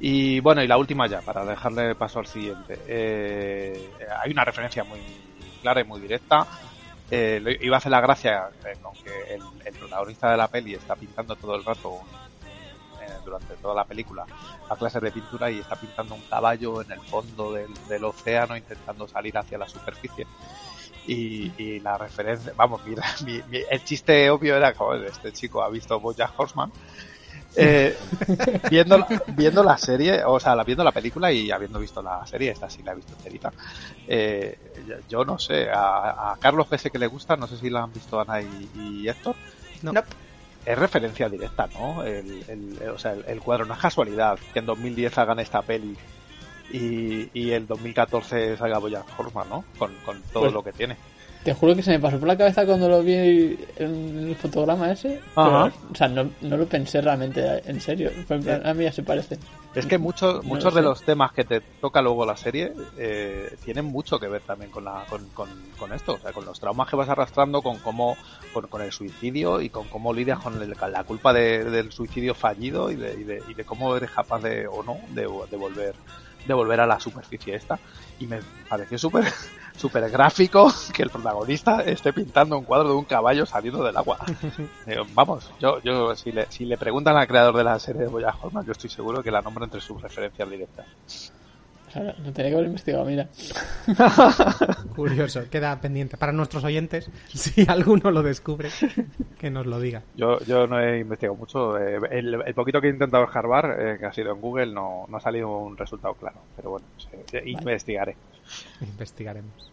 [0.00, 2.78] Y bueno, y la última ya, para dejarle paso al siguiente.
[2.88, 3.90] Eh,
[4.22, 4.98] hay una referencia muy
[5.60, 6.46] clara y muy directa.
[7.10, 10.94] Eh, iba a hacer la gracia eh, con que el, protagonista de la peli está
[10.94, 12.00] pintando todo el rato,
[13.00, 14.24] eh, durante toda la película,
[14.68, 19.08] a clases de pintura y está pintando un caballo en el fondo del, océano intentando
[19.08, 20.26] salir hacia la superficie.
[21.06, 24.72] Y, la referencia, vamos, mira, mi- mi- el chiste obvio era,
[25.06, 26.70] este chico ha visto Bojack Horseman.
[27.56, 27.96] Eh,
[28.70, 32.24] viendo, la- viendo la serie, o sea, la- viendo la película y habiendo visto la
[32.26, 33.52] serie, esta sí la he visto enterita,
[34.06, 34.56] eh,
[35.08, 37.82] yo- no sé, a, a Carlos que sé que le gusta, no sé si la
[37.82, 39.34] han visto Ana y, y Héctor,
[39.82, 39.92] No.
[39.92, 40.08] Nope.
[40.64, 42.02] es referencia directa, ¿no?
[42.04, 45.62] El, el- o sea, el, el cuadro no es casualidad que en 2010 hagan esta
[45.62, 45.96] peli
[46.72, 49.64] y, y el 2014 salga Bojack Horseman, ¿no?
[49.76, 50.96] Con, con todo Pues- lo que tiene.
[51.44, 54.92] Te juro que se me pasó por la cabeza cuando lo vi en el fotograma
[54.92, 55.20] ese.
[55.34, 55.70] Ajá.
[55.72, 58.10] pero, o sea, no, no lo pensé realmente en serio.
[58.26, 59.38] Fue en plan, a mí ya se parece.
[59.74, 60.88] Es que muchos No muchos lo de sé.
[60.88, 64.84] los temas que te toca luego la serie eh, tienen mucho que ver también con,
[64.84, 65.48] la, con, con,
[65.78, 68.16] con esto, o sea, con los traumas que vas arrastrando, con cómo,
[68.52, 72.34] con, con el suicidio y con cómo lidias con el- la culpa de- del suicidio
[72.34, 75.56] fallido y de, y, de, y de cómo eres capaz de, o no, de, de
[75.56, 75.94] volver
[76.46, 77.78] de volver a la superficie esta
[78.18, 79.24] y me pareció súper
[79.76, 84.18] súper gráfico que el protagonista esté pintando un cuadro de un caballo saliendo del agua
[84.86, 88.08] Eh, vamos yo yo si le, si le preguntan al creador de la serie de
[88.08, 90.86] Bojack Horseman yo estoy seguro que la nombra entre sus referencias directas
[91.88, 93.28] O sea, lo tenía que haber investigado, mira.
[94.94, 96.16] Curioso, queda pendiente.
[96.16, 98.70] Para nuestros oyentes, si alguno lo descubre,
[99.38, 100.02] que nos lo diga.
[100.14, 103.96] yo yo no he investigado mucho eh, el, el poquito que he intentado escarbar eh,
[103.98, 107.42] que ha sido en Google no, no ha salido un resultado claro pero bueno se-
[107.48, 108.16] investigaré
[108.80, 109.72] Investigaremos.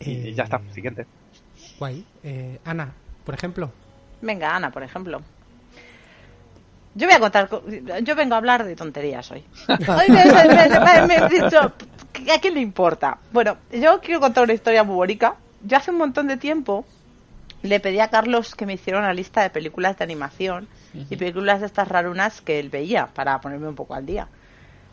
[0.00, 1.06] y Eh, ya está siguiente
[1.78, 2.04] Guay.
[2.22, 2.92] Eh, Ana,
[3.24, 3.70] por ejemplo.
[4.20, 5.22] Venga, Ana, por ejemplo.
[6.94, 7.64] Yo voy a contar, co-
[8.02, 9.44] yo vengo a hablar de tonterías hoy.
[9.68, 13.18] Hoy me, me- me- me he dicho, ¿a quién le importa?
[13.32, 15.34] Bueno, yo quiero contar una historia muy bonita.
[15.62, 16.84] Yo hace un montón de tiempo
[17.62, 20.68] le pedí a Carlos que me hiciera una lista de películas de animación
[21.10, 24.28] y películas de estas rarunas que él veía para ponerme un poco al día.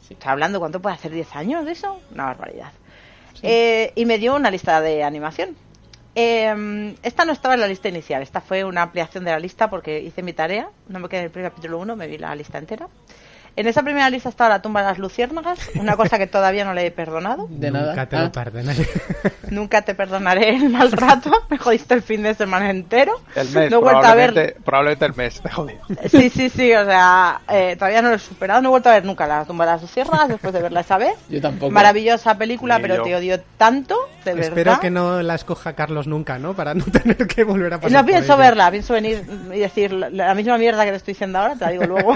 [0.10, 1.12] Está hablando, ¿cuánto puede hacer?
[1.12, 2.00] ¿10 años de eso?
[2.12, 2.72] Una barbaridad.
[3.42, 5.56] Eh, y me dio una lista de animación.
[6.16, 9.70] Eh, esta no estaba en la lista inicial, esta fue una ampliación de la lista
[9.70, 12.36] porque hice mi tarea, no me quedé en el primer capítulo 1, me vi la
[12.36, 12.90] lista entera.
[13.58, 16.74] En esa primera lista estaba la tumba de las luciérnagas, una cosa que todavía no
[16.74, 17.48] le he perdonado.
[17.50, 18.06] De Nunca nada.
[18.08, 18.88] te Ah, lo perdonaré.
[19.50, 21.32] Nunca te perdonaré el mal rato.
[21.50, 23.20] Me jodiste el fin de semana entero.
[23.36, 24.56] El mes, no he vuelto a ver.
[24.64, 25.82] probablemente, el mes, te jodido.
[26.10, 28.62] Sí, sí, sí, o sea, eh, todavía no lo he superado.
[28.62, 30.98] No he vuelto a ver nunca la tumba de las luciérnagas después de verla esa
[30.98, 31.16] vez.
[31.28, 31.72] Yo tampoco.
[31.72, 33.04] Maravillosa película, Ni pero yo.
[33.04, 34.80] te odio tanto, de Espero verdad.
[34.80, 36.54] que no la escoja Carlos nunca, ¿no?
[36.54, 39.92] Para no tener que volver a pasar No por pienso verla, pienso venir y decir
[39.92, 42.16] la, la misma mierda que te estoy diciendo ahora, te la digo luego.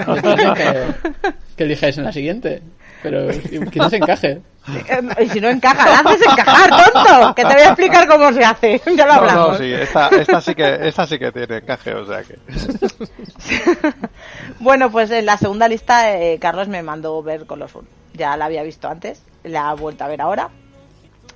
[1.56, 2.62] Que, elijáis en la siguiente.
[3.02, 4.40] Pero que no se encaje.
[4.68, 7.34] Eh, y si no encaja, la haces encajar, tonto.
[7.34, 8.82] Que te voy a explicar cómo se hace.
[8.96, 9.52] Ya lo hablamos.
[9.52, 12.38] no, sí, esta, esta sí que, esta sí que tiene encaje, o sea que.
[14.58, 17.86] Bueno, pues en la segunda lista eh, Carlos me mandó ver Colorful.
[18.14, 20.48] Ya la había visto antes, la ha vuelto a ver ahora.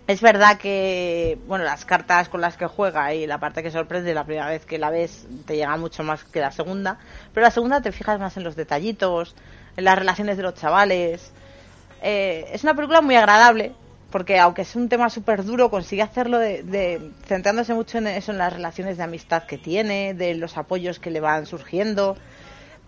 [0.06, 4.12] Es verdad que, bueno, las cartas con las que juega y la parte que sorprende
[4.12, 6.98] la primera vez que la ves te llega mucho más que la segunda,
[7.32, 9.36] pero la segunda te fijas más en los detallitos,
[9.76, 11.32] las relaciones de los chavales.
[12.02, 13.72] Eh, es una película muy agradable,
[14.10, 18.32] porque aunque es un tema súper duro, consigue hacerlo de, de- centrándose mucho en eso,
[18.32, 22.16] en las relaciones de amistad que tiene, de los apoyos que le van surgiendo.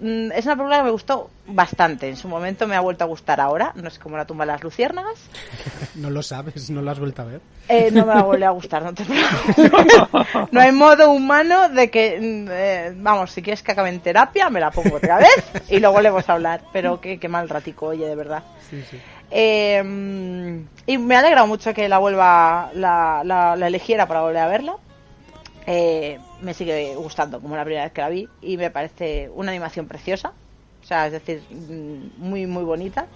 [0.03, 2.09] Mm, Es una película que me gustó bastante.
[2.09, 3.73] En su momento me ha vuelto a gustar ahora.
[3.77, 5.19] No es como La tumba de las luciérnagas.
[5.95, 7.41] No lo sabes, no lo has vuelto a ver.
[7.69, 10.49] Eh, no me va a volver a gustar, no te preocupes.
[10.51, 14.49] No hay modo humano de que, mm, eh, vamos, si quieres que acabe en terapia,
[14.49, 16.63] me la pongo otra vez y luego volvemos a hablar.
[16.73, 18.43] Pero qué, qué mal ratico, oye, de verdad.
[18.71, 18.99] Sí, sí.
[19.31, 24.23] Eh, mm, y me ha alegrado mucho que la vuelva, la, la, la eligiera para
[24.23, 24.77] volver a verla.
[25.67, 29.51] Eh, me sigue gustando como la primera vez que la vi y me parece una
[29.51, 30.33] animación preciosa.
[30.83, 33.07] O sea, es decir, mm, muy, muy bonita.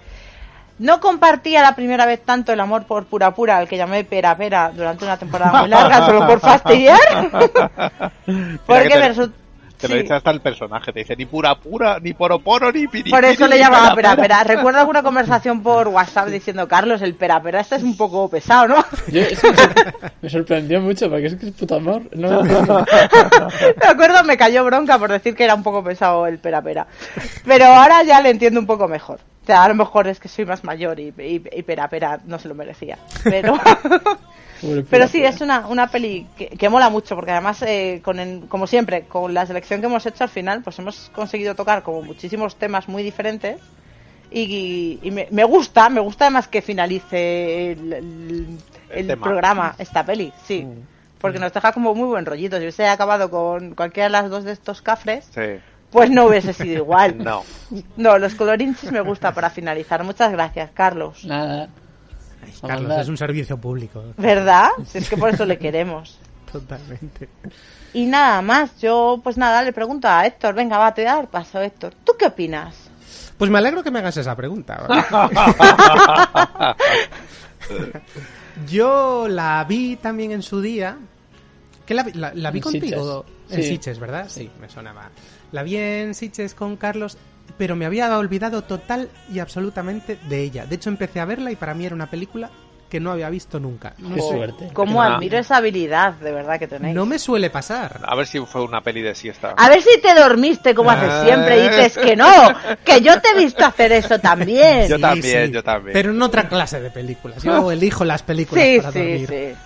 [0.79, 4.37] No compartía la primera vez tanto el amor por Pura Pura, al que llamé Pera
[4.37, 6.99] Pera durante una temporada muy larga, solo por fastidiar.
[8.67, 9.46] Porque me.
[9.79, 10.03] Te lo sí.
[10.03, 13.11] dice hasta el personaje, te dice ni pura pura, ni poroporo, ni piripiri.
[13.11, 14.43] Por eso le llamaba pera, Pera.
[14.45, 18.69] Recuerdo alguna conversación por WhatsApp diciendo, Carlos, el Pera Pera, este es un poco pesado,
[18.69, 18.85] ¿no?
[19.09, 22.03] Yo, es que me sor- me sorprendió mucho porque es que es puto amor.
[22.15, 22.65] No, no,
[23.81, 26.87] Me acuerdo, me cayó bronca por decir que era un poco pesado el pera pera.
[27.45, 29.21] Pero ahora ya le entiendo un poco mejor.
[29.43, 32.19] O sea, a lo mejor es que soy más mayor y, y, y pera pera
[32.25, 32.99] no se lo merecía.
[33.23, 33.55] Pero,
[34.91, 35.31] pero sí, pura.
[35.31, 39.03] es una, una peli que, que mola mucho porque además, eh, con el- como siempre,
[39.03, 42.89] con la selección que hemos hecho al final, pues hemos conseguido tocar como muchísimos temas
[42.89, 43.61] muy diferentes.
[44.31, 48.47] Y, y me, me gusta, me gusta además que finalice el, el-
[48.91, 49.25] El el tema.
[49.25, 50.67] programa, esta peli, sí.
[51.21, 52.57] Porque nos deja como muy buen rollito.
[52.57, 56.53] Si hubiese acabado con cualquiera de las dos de estos cafres, Sí, pues no hubiese
[56.53, 57.17] sido igual.
[57.19, 57.43] no.
[57.97, 60.03] No, los colorinchis me gusta para finalizar.
[60.05, 61.25] Muchas gracias, Carlos.
[61.25, 61.69] Nada.
[62.61, 63.01] Carlos, mandar.
[63.01, 64.05] es un servicio público.
[64.17, 64.69] ¿Verdad?
[64.87, 66.19] Si es que por eso le queremos.
[66.53, 67.29] Totalmente.
[67.93, 71.17] Y nada más, yo pues nada, le pregunto a Héctor, venga, va, te voy a
[71.17, 71.95] dar paso, Héctor.
[72.05, 72.75] ¿Tú qué opinas?
[73.39, 74.87] Pues me alegro que me hagas esa pregunta.
[78.69, 80.97] Yo la vi también en su día.
[81.85, 83.25] ¿Qué la, vi- la, la vi En contigo?
[83.27, 83.57] Sitges.
[83.57, 83.69] En Sí.
[83.69, 84.27] Sitges, ¿verdad?
[84.29, 85.11] Sí, me sonaba.
[85.53, 87.17] La vi en Sitges con Carlos,
[87.59, 90.67] pero me había olvidado total y absolutamente de ella.
[90.67, 92.51] De hecho, empecé a verla y para mí era una película
[92.89, 93.95] que no había visto nunca.
[93.99, 94.71] No, Qué suerte.
[94.73, 95.17] Cómo Nah.
[95.17, 96.95] admiro esa habilidad, de verdad, que tenéis.
[96.95, 97.99] no me suele pasar.
[98.07, 99.55] A ver si fue una peli de siesta.
[99.57, 101.25] A ver si te dormiste como haces Ah.
[101.25, 102.31] siempre y dices que no,
[102.85, 104.87] que yo te he visto hacer eso también.
[104.89, 105.95] Yo también, yo también.
[105.95, 107.43] Pero en otra clase de películas.
[107.43, 109.57] Yo elijo las películas Sí, para sí, dormir.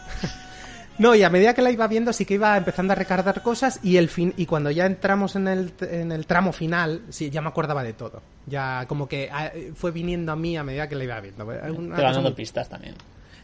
[1.01, 3.81] No, y a medida que la iba viendo sí que iba empezando a recargar cosas
[3.83, 7.41] y el fin y cuando ya entramos en el, en el tramo final, sí, ya
[7.41, 8.21] me acordaba de todo.
[8.47, 11.45] Ya como que ah, fue viniendo a mí a medida que la iba viendo.
[11.47, 11.63] Una
[11.97, 12.95] Te cosa dando muy- pistas también.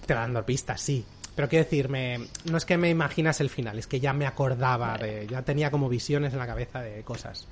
[0.05, 1.03] Te va dando pistas, sí.
[1.35, 4.27] Pero quiero decir, me- no es que me imaginas el final, es que ya me
[4.27, 5.27] acordaba de...
[5.27, 7.47] Ya tenía como visiones en la cabeza de cosas.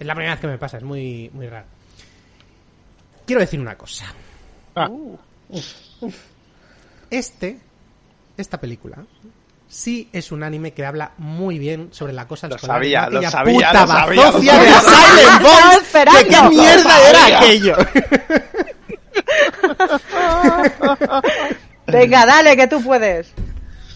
[0.00, 1.66] Es la primera vez que me pasa, es muy, muy raro.
[3.24, 4.06] Quiero decir una cosa.
[4.74, 4.90] Ah.
[7.10, 7.58] Este,
[8.36, 8.98] esta película,
[9.68, 12.76] sí es un anime que habla muy bien sobre la cosa Lo escolar.
[12.78, 13.86] sabía, lo sabía, puta lo
[14.32, 14.68] sabía, de.
[14.70, 15.82] Silent Bob,
[16.28, 17.38] qué mierda Lo era sabía.
[17.38, 17.76] aquello.
[21.86, 23.32] Venga, dale, que tú puedes.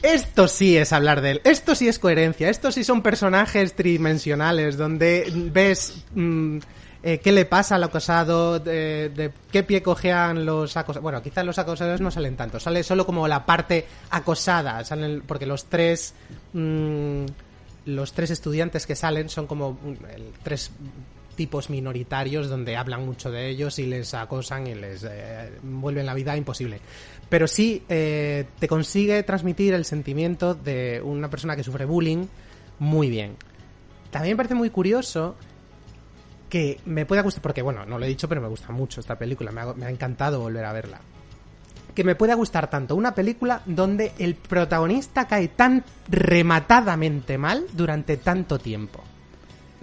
[0.03, 1.41] Esto sí es hablar de él.
[1.45, 2.49] Esto sí es coherencia.
[2.49, 6.59] Esto sí son personajes tridimensionales donde ves mm,
[7.03, 11.03] eh, qué le pasa al acosado, de, qué pie cojean los acosadores.
[11.03, 12.61] Bueno, quizás los acosadores no salen tanto.
[12.61, 14.85] Sale solo como la parte acosada.
[14.85, 16.15] Salen porque los tres
[16.53, 17.25] mm,
[17.87, 19.95] los tres estudiantes que salen son como mm,
[20.43, 20.71] tres
[21.37, 26.13] tipos minoritarios donde hablan mucho de ellos y les acosan y les eh, vuelven la
[26.13, 26.81] vida imposible.
[27.31, 32.27] Pero sí eh, te consigue transmitir el sentimiento de una persona que sufre bullying
[32.79, 33.37] muy bien.
[34.11, 35.37] También me parece muy curioso
[36.51, 39.17] que me pueda gustar, porque bueno, no lo he dicho, pero me gusta mucho esta
[39.17, 41.01] película, me ha, me ha encantado volver a verla.
[41.95, 48.17] Que me pueda gustar tanto una película donde el protagonista cae tan rematadamente mal durante
[48.19, 49.01] tanto tiempo.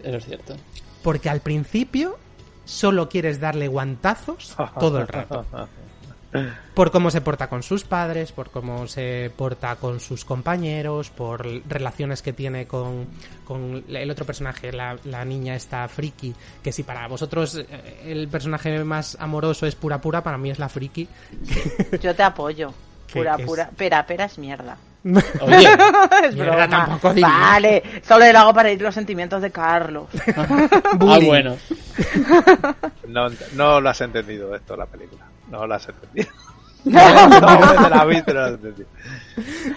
[0.04, 0.56] Eso es cierto.
[1.02, 2.18] Porque al principio
[2.66, 5.46] solo quieres darle guantazos todo el rato.
[6.74, 11.46] Por cómo se porta con sus padres, por cómo se porta con sus compañeros, por
[11.68, 13.08] relaciones que tiene con,
[13.46, 18.28] con el otro personaje, la, la niña esta friki, que si para vosotros eh, el
[18.28, 21.08] personaje más amoroso es pura pura, para mí es la friki.
[22.02, 22.74] Yo te apoyo.
[23.08, 23.46] ¿Qué Pura, es?
[23.46, 23.70] pura.
[23.76, 24.78] Pera, pera es mierda.
[25.06, 25.64] Oye,
[26.26, 26.68] es Mierda broma.
[26.68, 27.14] tampoco.
[27.22, 30.08] Vale, solo lo hago para ir los sentimientos de Carlos.
[30.36, 31.56] ah, bueno.
[33.08, 35.24] No, no lo has entendido esto, la película.
[35.50, 36.28] No lo has entendido.
[36.86, 38.88] no, no lo has entendido.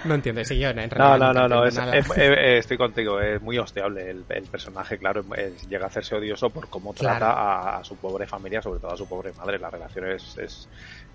[0.04, 1.96] No entiendo, sí, yo en realidad No, no, no, no, es- nada.
[1.96, 6.50] es- estoy contigo, es muy hostiable el, el personaje, claro, es- llega a hacerse odioso
[6.50, 7.18] por cómo Claro.
[7.18, 10.36] trata a, a su pobre familia, sobre todo a su pobre madre, la relación es,
[10.38, 10.68] es,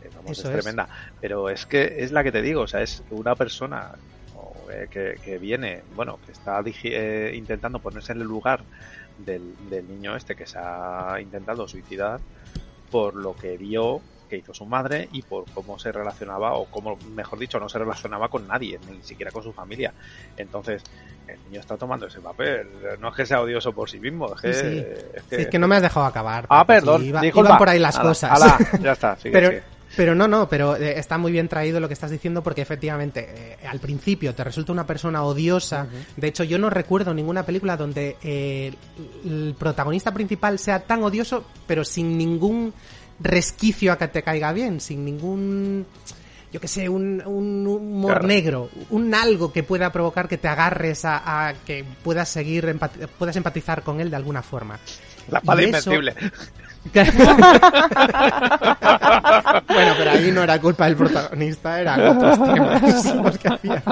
[0.03, 0.53] eh, vamos, es Eso es.
[0.59, 0.87] tremenda,
[1.21, 3.91] pero es que es la que te digo, o sea, es una persona
[4.35, 8.61] o, eh, que, que viene, bueno, que está digi- eh, intentando ponerse en el lugar
[9.17, 12.19] del, del niño este que se ha intentado suicidar
[12.91, 14.01] por lo que vio
[14.35, 17.79] que hizo su madre y por cómo se relacionaba o cómo, mejor dicho, no se
[17.79, 19.93] relacionaba con nadie, ni siquiera con su familia.
[20.37, 20.83] Entonces,
[21.27, 22.67] el niño está tomando ese papel.
[22.99, 24.53] No es que sea odioso por sí mismo, es que...
[24.53, 24.77] Sí, sí.
[25.15, 26.45] es que- Sí, es que no me has dejado acabar.
[26.49, 28.31] Ah, perdón, iba- iban por ahí las Ala, cosas.
[28.31, 29.63] ala, ya está, sigue, pero, sigue.
[29.95, 33.27] pero no, no, pero eh, está muy bien traído lo que estás diciendo porque efectivamente
[33.61, 35.87] eh, al principio te resulta una persona odiosa.
[36.17, 38.73] De hecho, yo no recuerdo ninguna película donde eh,
[39.25, 42.73] el protagonista principal sea tan odioso, pero sin ningún
[43.19, 45.85] resquicio a que te caiga bien, sin ningún
[46.53, 48.27] yo que sé, un, un humor Claro.
[48.27, 53.07] negro, un algo que pueda provocar que te agarres a, a que puedas seguir, empati-
[53.19, 54.79] puedas empatizar con él de alguna forma.
[55.29, 56.15] La espada invencible.
[59.67, 63.83] bueno, pero ahí no era culpa del protagonista, eran otros temas los que hacía.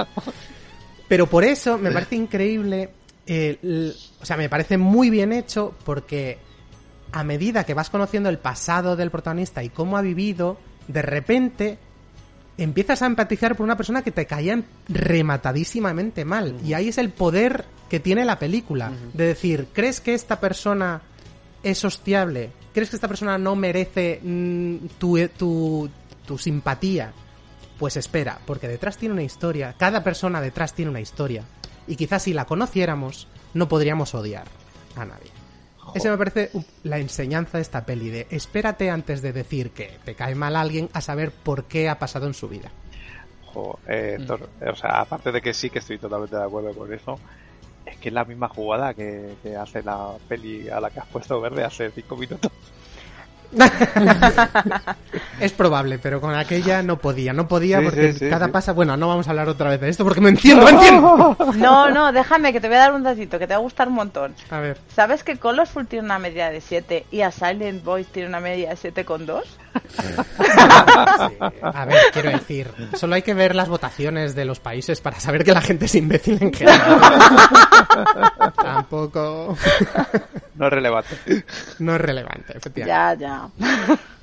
[1.07, 2.89] Pero por eso me parece increíble,
[3.27, 6.37] eh, l- o sea, me parece muy bien hecho porque
[7.13, 11.77] a medida que vas conociendo el pasado del protagonista y cómo ha vivido, de repente
[12.57, 16.55] empiezas a empatizar por una persona que te caía en- rematadísimamente mal.
[16.63, 18.91] Y ahí es el poder que tiene la película.
[19.13, 21.01] De decir, ¿crees que esta persona
[21.63, 22.51] es hostiable?
[22.73, 25.89] ¿Crees que esta persona no merece mm, tu, tu,
[26.25, 27.13] tu simpatía?
[27.77, 29.75] Pues espera, porque detrás tiene una historia.
[29.77, 31.43] Cada persona detrás tiene una historia.
[31.87, 34.45] Y quizás si la conociéramos, no podríamos odiar
[34.95, 35.31] a nadie.
[35.93, 36.51] Esa me parece
[36.83, 40.89] la enseñanza de esta peli de espérate antes de decir que te cae mal alguien
[40.93, 42.71] a saber por qué ha pasado en su vida.
[43.87, 47.19] Eh, eh, o sea, aparte de que sí que estoy totalmente de acuerdo con eso,
[47.85, 51.07] es que es la misma jugada que, que hace la peli a la que has
[51.07, 52.51] puesto verde hace cinco minutos.
[55.39, 58.51] Es probable, pero con aquella no podía, no podía Sí, porque sí, sí, cada sí.
[58.51, 61.35] pasa, bueno, no vamos a hablar otra vez de esto porque me entiendo, me entiendo.
[61.55, 63.87] No, no, déjame que te voy a dar un datito que te va a gustar
[63.87, 64.35] un montón.
[64.49, 68.29] A ver, ¿Sabes que Colorful tiene una media de 7 y a Silent Boys tiene
[68.29, 69.41] una media de 7,2?
[71.63, 75.43] a ver, quiero decir, solo hay que ver las votaciones de los países para saber
[75.43, 76.99] que la gente es imbécil en general.
[78.61, 79.57] Tampoco
[80.55, 81.15] No es relevante.
[81.79, 82.87] no es relevante, efectivamente.
[82.87, 83.42] Ya, ya.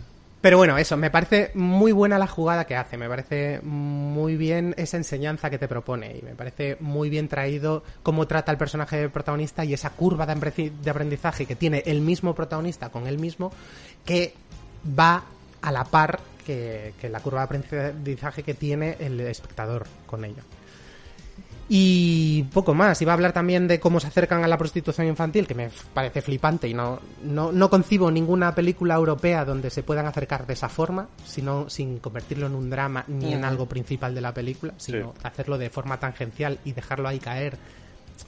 [0.41, 4.75] Pero bueno, eso, me parece muy buena la jugada que hace, me parece muy bien
[4.79, 9.11] esa enseñanza que te propone y me parece muy bien traído cómo trata el personaje
[9.11, 13.53] protagonista y esa curva de aprendizaje que tiene el mismo protagonista con él mismo
[14.07, 14.33] que
[14.99, 15.25] va
[15.61, 20.43] a la par que, que la curva de aprendizaje que tiene el espectador con ello.
[21.73, 23.01] Y poco más.
[23.01, 26.21] Iba a hablar también de cómo se acercan a la prostitución infantil, que me parece
[26.21, 30.69] flipante y no, no, no concibo ninguna película europea donde se puedan acercar de esa
[30.69, 35.15] forma, sino sin convertirlo en un drama ni en algo principal de la película, sino
[35.23, 37.57] hacerlo de forma tangencial y dejarlo ahí caer.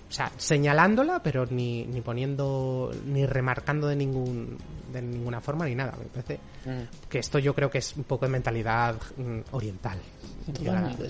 [0.09, 4.57] O sea, señalándola, pero ni, ni poniendo, ni remarcando de ningún,
[4.92, 5.94] de ninguna forma ni nada.
[5.98, 6.38] Me parece
[7.09, 9.98] que esto yo creo que es un poco de mentalidad mm, oriental.
[10.46, 11.09] Totalmente,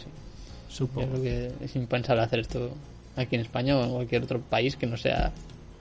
[0.72, 1.08] Yo Supongo.
[1.10, 2.70] creo que es impensable hacer esto
[3.16, 5.32] aquí en España o en cualquier otro país que no sea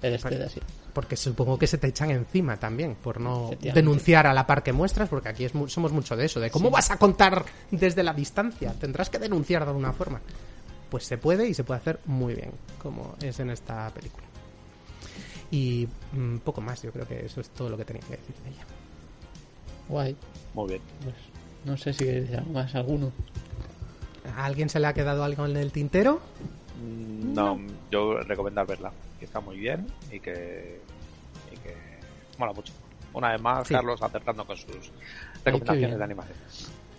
[0.01, 0.59] el este de así.
[0.93, 4.73] Porque supongo que se te echan encima también por no denunciar a la par que
[4.73, 8.03] muestras, porque aquí es mu- somos mucho de eso, de cómo vas a contar desde
[8.03, 10.19] la distancia, tendrás que denunciar de alguna forma.
[10.89, 12.51] Pues se puede y se puede hacer muy bien,
[12.81, 14.25] como es en esta película.
[15.51, 18.35] Y mm, poco más, yo creo que eso es todo lo que tenía que decir
[18.43, 18.65] de ella.
[19.87, 20.15] Guay.
[20.53, 20.81] Muy bien.
[21.03, 21.15] Pues
[21.63, 23.11] no sé si queréis decir algo más alguno.
[24.35, 26.21] ¿A alguien se le ha quedado algo en el tintero?
[26.81, 27.59] Mm, No,
[27.91, 30.79] yo recomendar verla, que está muy bien y que,
[31.51, 31.75] y que
[32.37, 32.73] mola mucho.
[33.13, 33.73] Una vez más, Sí.
[33.73, 34.91] Carlos acertando con sus
[35.43, 36.37] recomendaciones de animación.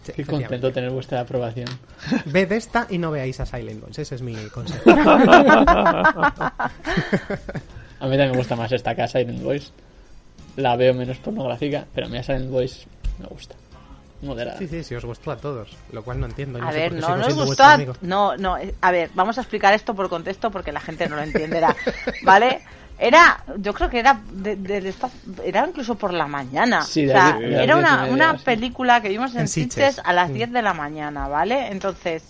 [0.04, 1.68] Sí, Qué contento tener vuestra aprobación.
[2.26, 3.98] Ved esta y no veáis a Silent Bones.
[4.00, 4.90] Ese es mi consejo.
[4.90, 6.70] A
[8.06, 9.72] mí también me gusta más esta casa, Silent Boys.
[10.56, 12.84] La veo menos pornográfica, pero a mí a Silent Boys
[13.20, 13.54] me gusta.
[14.22, 14.58] Moderada.
[14.58, 15.76] Sí, sí, sí, os gustó a todos.
[15.92, 16.62] Lo cual no entiendo.
[16.62, 17.64] A sé ver, no nos gustó.
[17.64, 17.78] a-.
[18.02, 18.56] No, no.
[18.80, 21.74] A ver, vamos a explicar esto por contexto porque la gente no lo entenderá.
[22.22, 22.60] ¿Vale?
[22.98, 25.10] Era, yo creo que era de, de esta-
[25.44, 26.82] era incluso por la mañana.
[26.82, 28.44] Sí, o de sea, de era una, media, una sí.
[28.44, 30.34] película que vimos en, En Sitges a las Mm.
[30.34, 31.68] 10 de la mañana, ¿vale?
[31.72, 32.22] Entonces,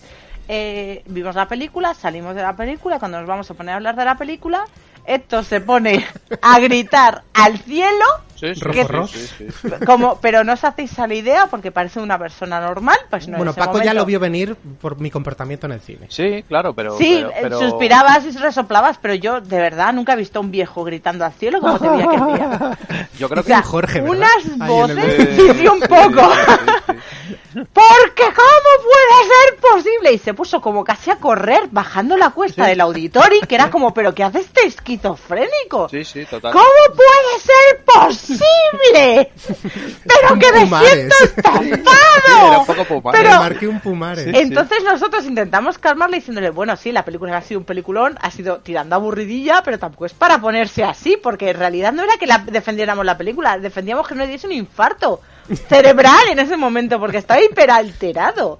[0.47, 3.95] eh, vimos la película, salimos de la película, cuando nos vamos a poner a hablar
[3.95, 4.63] de la película,
[5.05, 6.05] Héctor se pone
[6.41, 8.05] a gritar al cielo
[8.35, 9.27] Sí, sí, Rojo, sí,
[9.85, 13.33] como, pero no os hacéis a la idea porque parece una persona normal, pues no
[13.35, 16.07] en bueno, ese Paco ya lo vio venir por mi comportamiento en el cine.
[16.09, 16.97] Sí, claro, pero.
[16.97, 20.41] Sí, pero- eh, pero- suspirabas y resoplabas, pero yo de verdad nunca he visto a
[20.41, 22.77] un viejo gritando al cielo como te vi aquel día.
[23.17, 23.67] Yo creo O sea, que.
[23.67, 24.17] Jorge, ¿verdad?
[24.17, 26.31] unas el voces, sí, un poco.
[27.53, 30.13] Porque ¿cómo puede ser posible?
[30.13, 33.93] Y se puso como casi a correr bajando la cuesta del auditorio, que era como,
[33.93, 35.87] pero ¿qué hace este esquizofrénico?
[35.89, 36.51] Sí, sí, total.
[36.51, 36.65] ¿Cómo
[36.95, 38.22] puede ser posible?
[40.05, 40.89] Pero que me Pumares.
[40.91, 42.65] siento estafado.
[43.17, 44.23] Pero- marqué un pumare.
[44.25, 44.31] Sí.
[44.33, 48.57] Entonces nosotros intentamos calmarle diciéndole, bueno, sí, la película ha sido un peliculón, ha sido
[48.59, 52.39] tirando aburridilla, pero tampoco es para ponerse así, porque en realidad no era que la
[52.39, 55.21] defendiéramos la película, defendíamos que no le diese un infarto
[55.67, 58.59] cerebral en ese momento, porque estaba hiperalterado.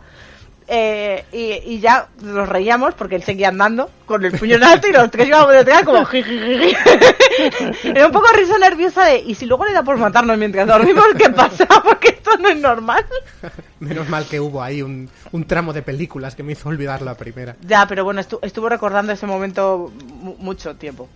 [0.67, 4.87] Eh, y, y ya nos reíamos porque él seguía andando con el puño en alto
[4.87, 6.07] y los tres íbamos detrás como.
[7.83, 11.05] Era un poco risa nerviosa de ¿y si luego le da por matarnos mientras dormimos?
[11.17, 11.65] ¿Qué pasa?
[11.83, 13.05] Porque esto no es normal.
[13.79, 17.15] Menos mal que hubo ahí un, un tramo de películas que me hizo olvidar la
[17.15, 17.55] primera.
[17.67, 19.91] Ya, pero bueno, estu- estuvo recordando ese momento
[20.21, 21.09] mu- mucho tiempo.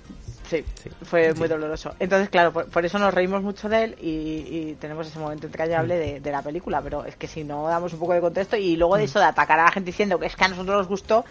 [0.49, 0.89] Sí, Sí.
[1.03, 1.93] fue muy doloroso.
[1.99, 4.09] Entonces, claro, por, por eso nos reímos mucho de él y,
[4.71, 6.81] y tenemos ese momento entrañable de, de la película.
[6.81, 9.25] Pero es que si no damos un poco de contexto y luego de eso de
[9.25, 11.25] atacar a la gente diciendo que es que a nosotros nos gustó,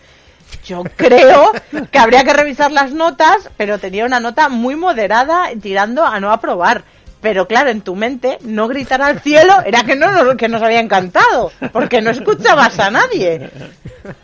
[0.64, 1.52] yo creo
[1.90, 6.30] que habría que revisar las notas, pero tenía una nota muy moderada tirando a no
[6.32, 6.84] aprobar.
[7.27, 10.62] Pero claro, en tu mente, no gritar al cielo era que no nos, que nos
[10.62, 13.51] había encantado, porque no escuchabas a nadie.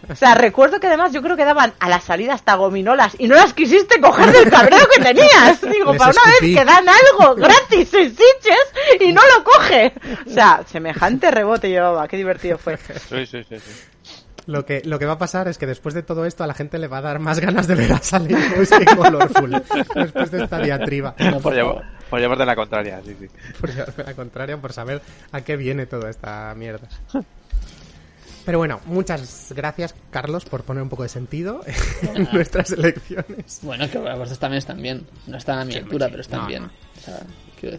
[0.09, 3.27] O sea, recuerdo que además yo creo que daban a la salida hasta gominolas y
[3.27, 5.61] no las quisiste coger del cabreo que tenías.
[5.63, 6.55] Digo, Les para una escupí.
[6.55, 9.93] vez que dan algo gratis en Sitges y no lo coge.
[10.25, 12.77] O sea, semejante rebote llevaba, qué divertido fue.
[12.77, 13.59] Sí, sí, sí.
[13.59, 13.85] sí.
[14.47, 16.55] Lo que, lo que va a pasar es que después de todo esto a la
[16.55, 19.62] gente le va a dar más ganas de ver a que Colorful.
[19.95, 21.14] después de esta diatriba.
[21.18, 23.26] No, Por, por llevar, por llevarte la contraria, sí, sí.
[23.61, 26.88] Por llevarme la contraria, por saber a qué viene toda esta mierda.
[28.45, 31.61] Pero bueno, muchas gracias, Carlos, por poner un poco de sentido
[32.03, 33.61] en nuestras elecciones.
[33.62, 35.07] Bueno, que vosotros también están bien.
[35.28, 36.62] No están a mi altura, pero están No, bien.
[36.62, 36.68] no.
[36.68, 37.20] O sea.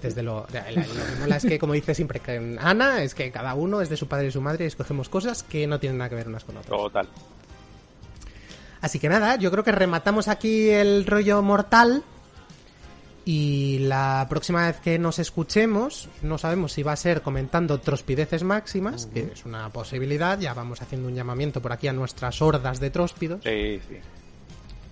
[0.02, 3.14] Desde lo, la- la- lo que mola es que, como dice siempre que Ana, es
[3.14, 5.78] que cada uno es de su padre y su madre y escogemos cosas que no
[5.78, 6.70] tienen nada que ver unas con otras.
[6.80, 7.10] Total.
[8.80, 12.02] Así que nada, yo creo que rematamos aquí el rollo mortal.
[13.26, 18.44] Y la próxima vez que nos escuchemos, no sabemos si va a ser comentando trospideces
[18.44, 20.38] máximas, que es una posibilidad.
[20.40, 23.42] Ya vamos haciendo un llamamiento por aquí a nuestras hordas de tróspidos.
[23.44, 23.98] Sí, sí.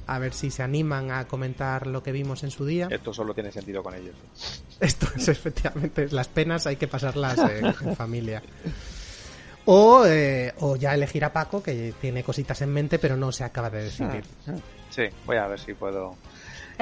[0.08, 2.88] A ver si se animan a comentar lo que vimos en su día.
[2.90, 4.16] Esto solo tiene sentido con ellos.
[4.80, 8.42] Esto es efectivamente, las penas hay que pasarlas eh, en familia.
[9.66, 13.44] O, eh, o ya elegir a Paco, que tiene cositas en mente, pero no se
[13.44, 14.24] acaba de decidir.
[14.90, 16.16] Sí, voy a ver si puedo.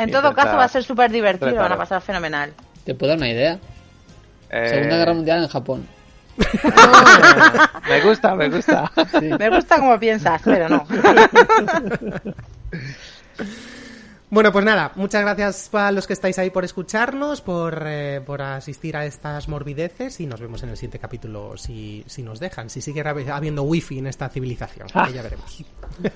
[0.04, 2.54] En todo caso va a ser súper divertido, van a pasar fenomenal.
[2.84, 3.60] ¿Te puedo dar una idea?
[4.50, 5.88] Eh, Segunda Guerra Mundial en Japón.
[7.90, 8.90] Me gusta, me gusta.
[9.22, 10.86] Me gusta como piensas, pero no.
[14.32, 18.44] Bueno, pues nada, muchas gracias a los que estáis ahí por escucharnos, por, eh, por
[18.44, 22.70] asistir a estas morbideces y nos vemos en el siguiente capítulo si, si nos dejan,
[22.70, 25.64] si sigue hab- habiendo wifi en esta civilización, que ya veremos.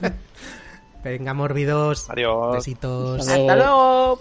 [1.04, 2.10] Venga, morbidos.
[2.10, 2.56] Adiós.
[2.56, 3.28] Besitos.
[3.28, 4.20] Hasta luego.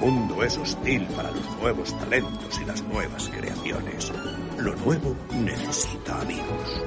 [0.00, 4.10] Mundo es hostil para los nuevos talentos y las nuevas creaciones.
[4.58, 6.82] Lo nuevo necesita amigos.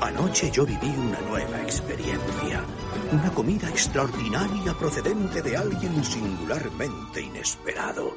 [0.00, 2.64] Anoche yo viví una nueva experiencia.
[3.12, 8.14] Una comida extraordinaria procedente de alguien singularmente inesperado.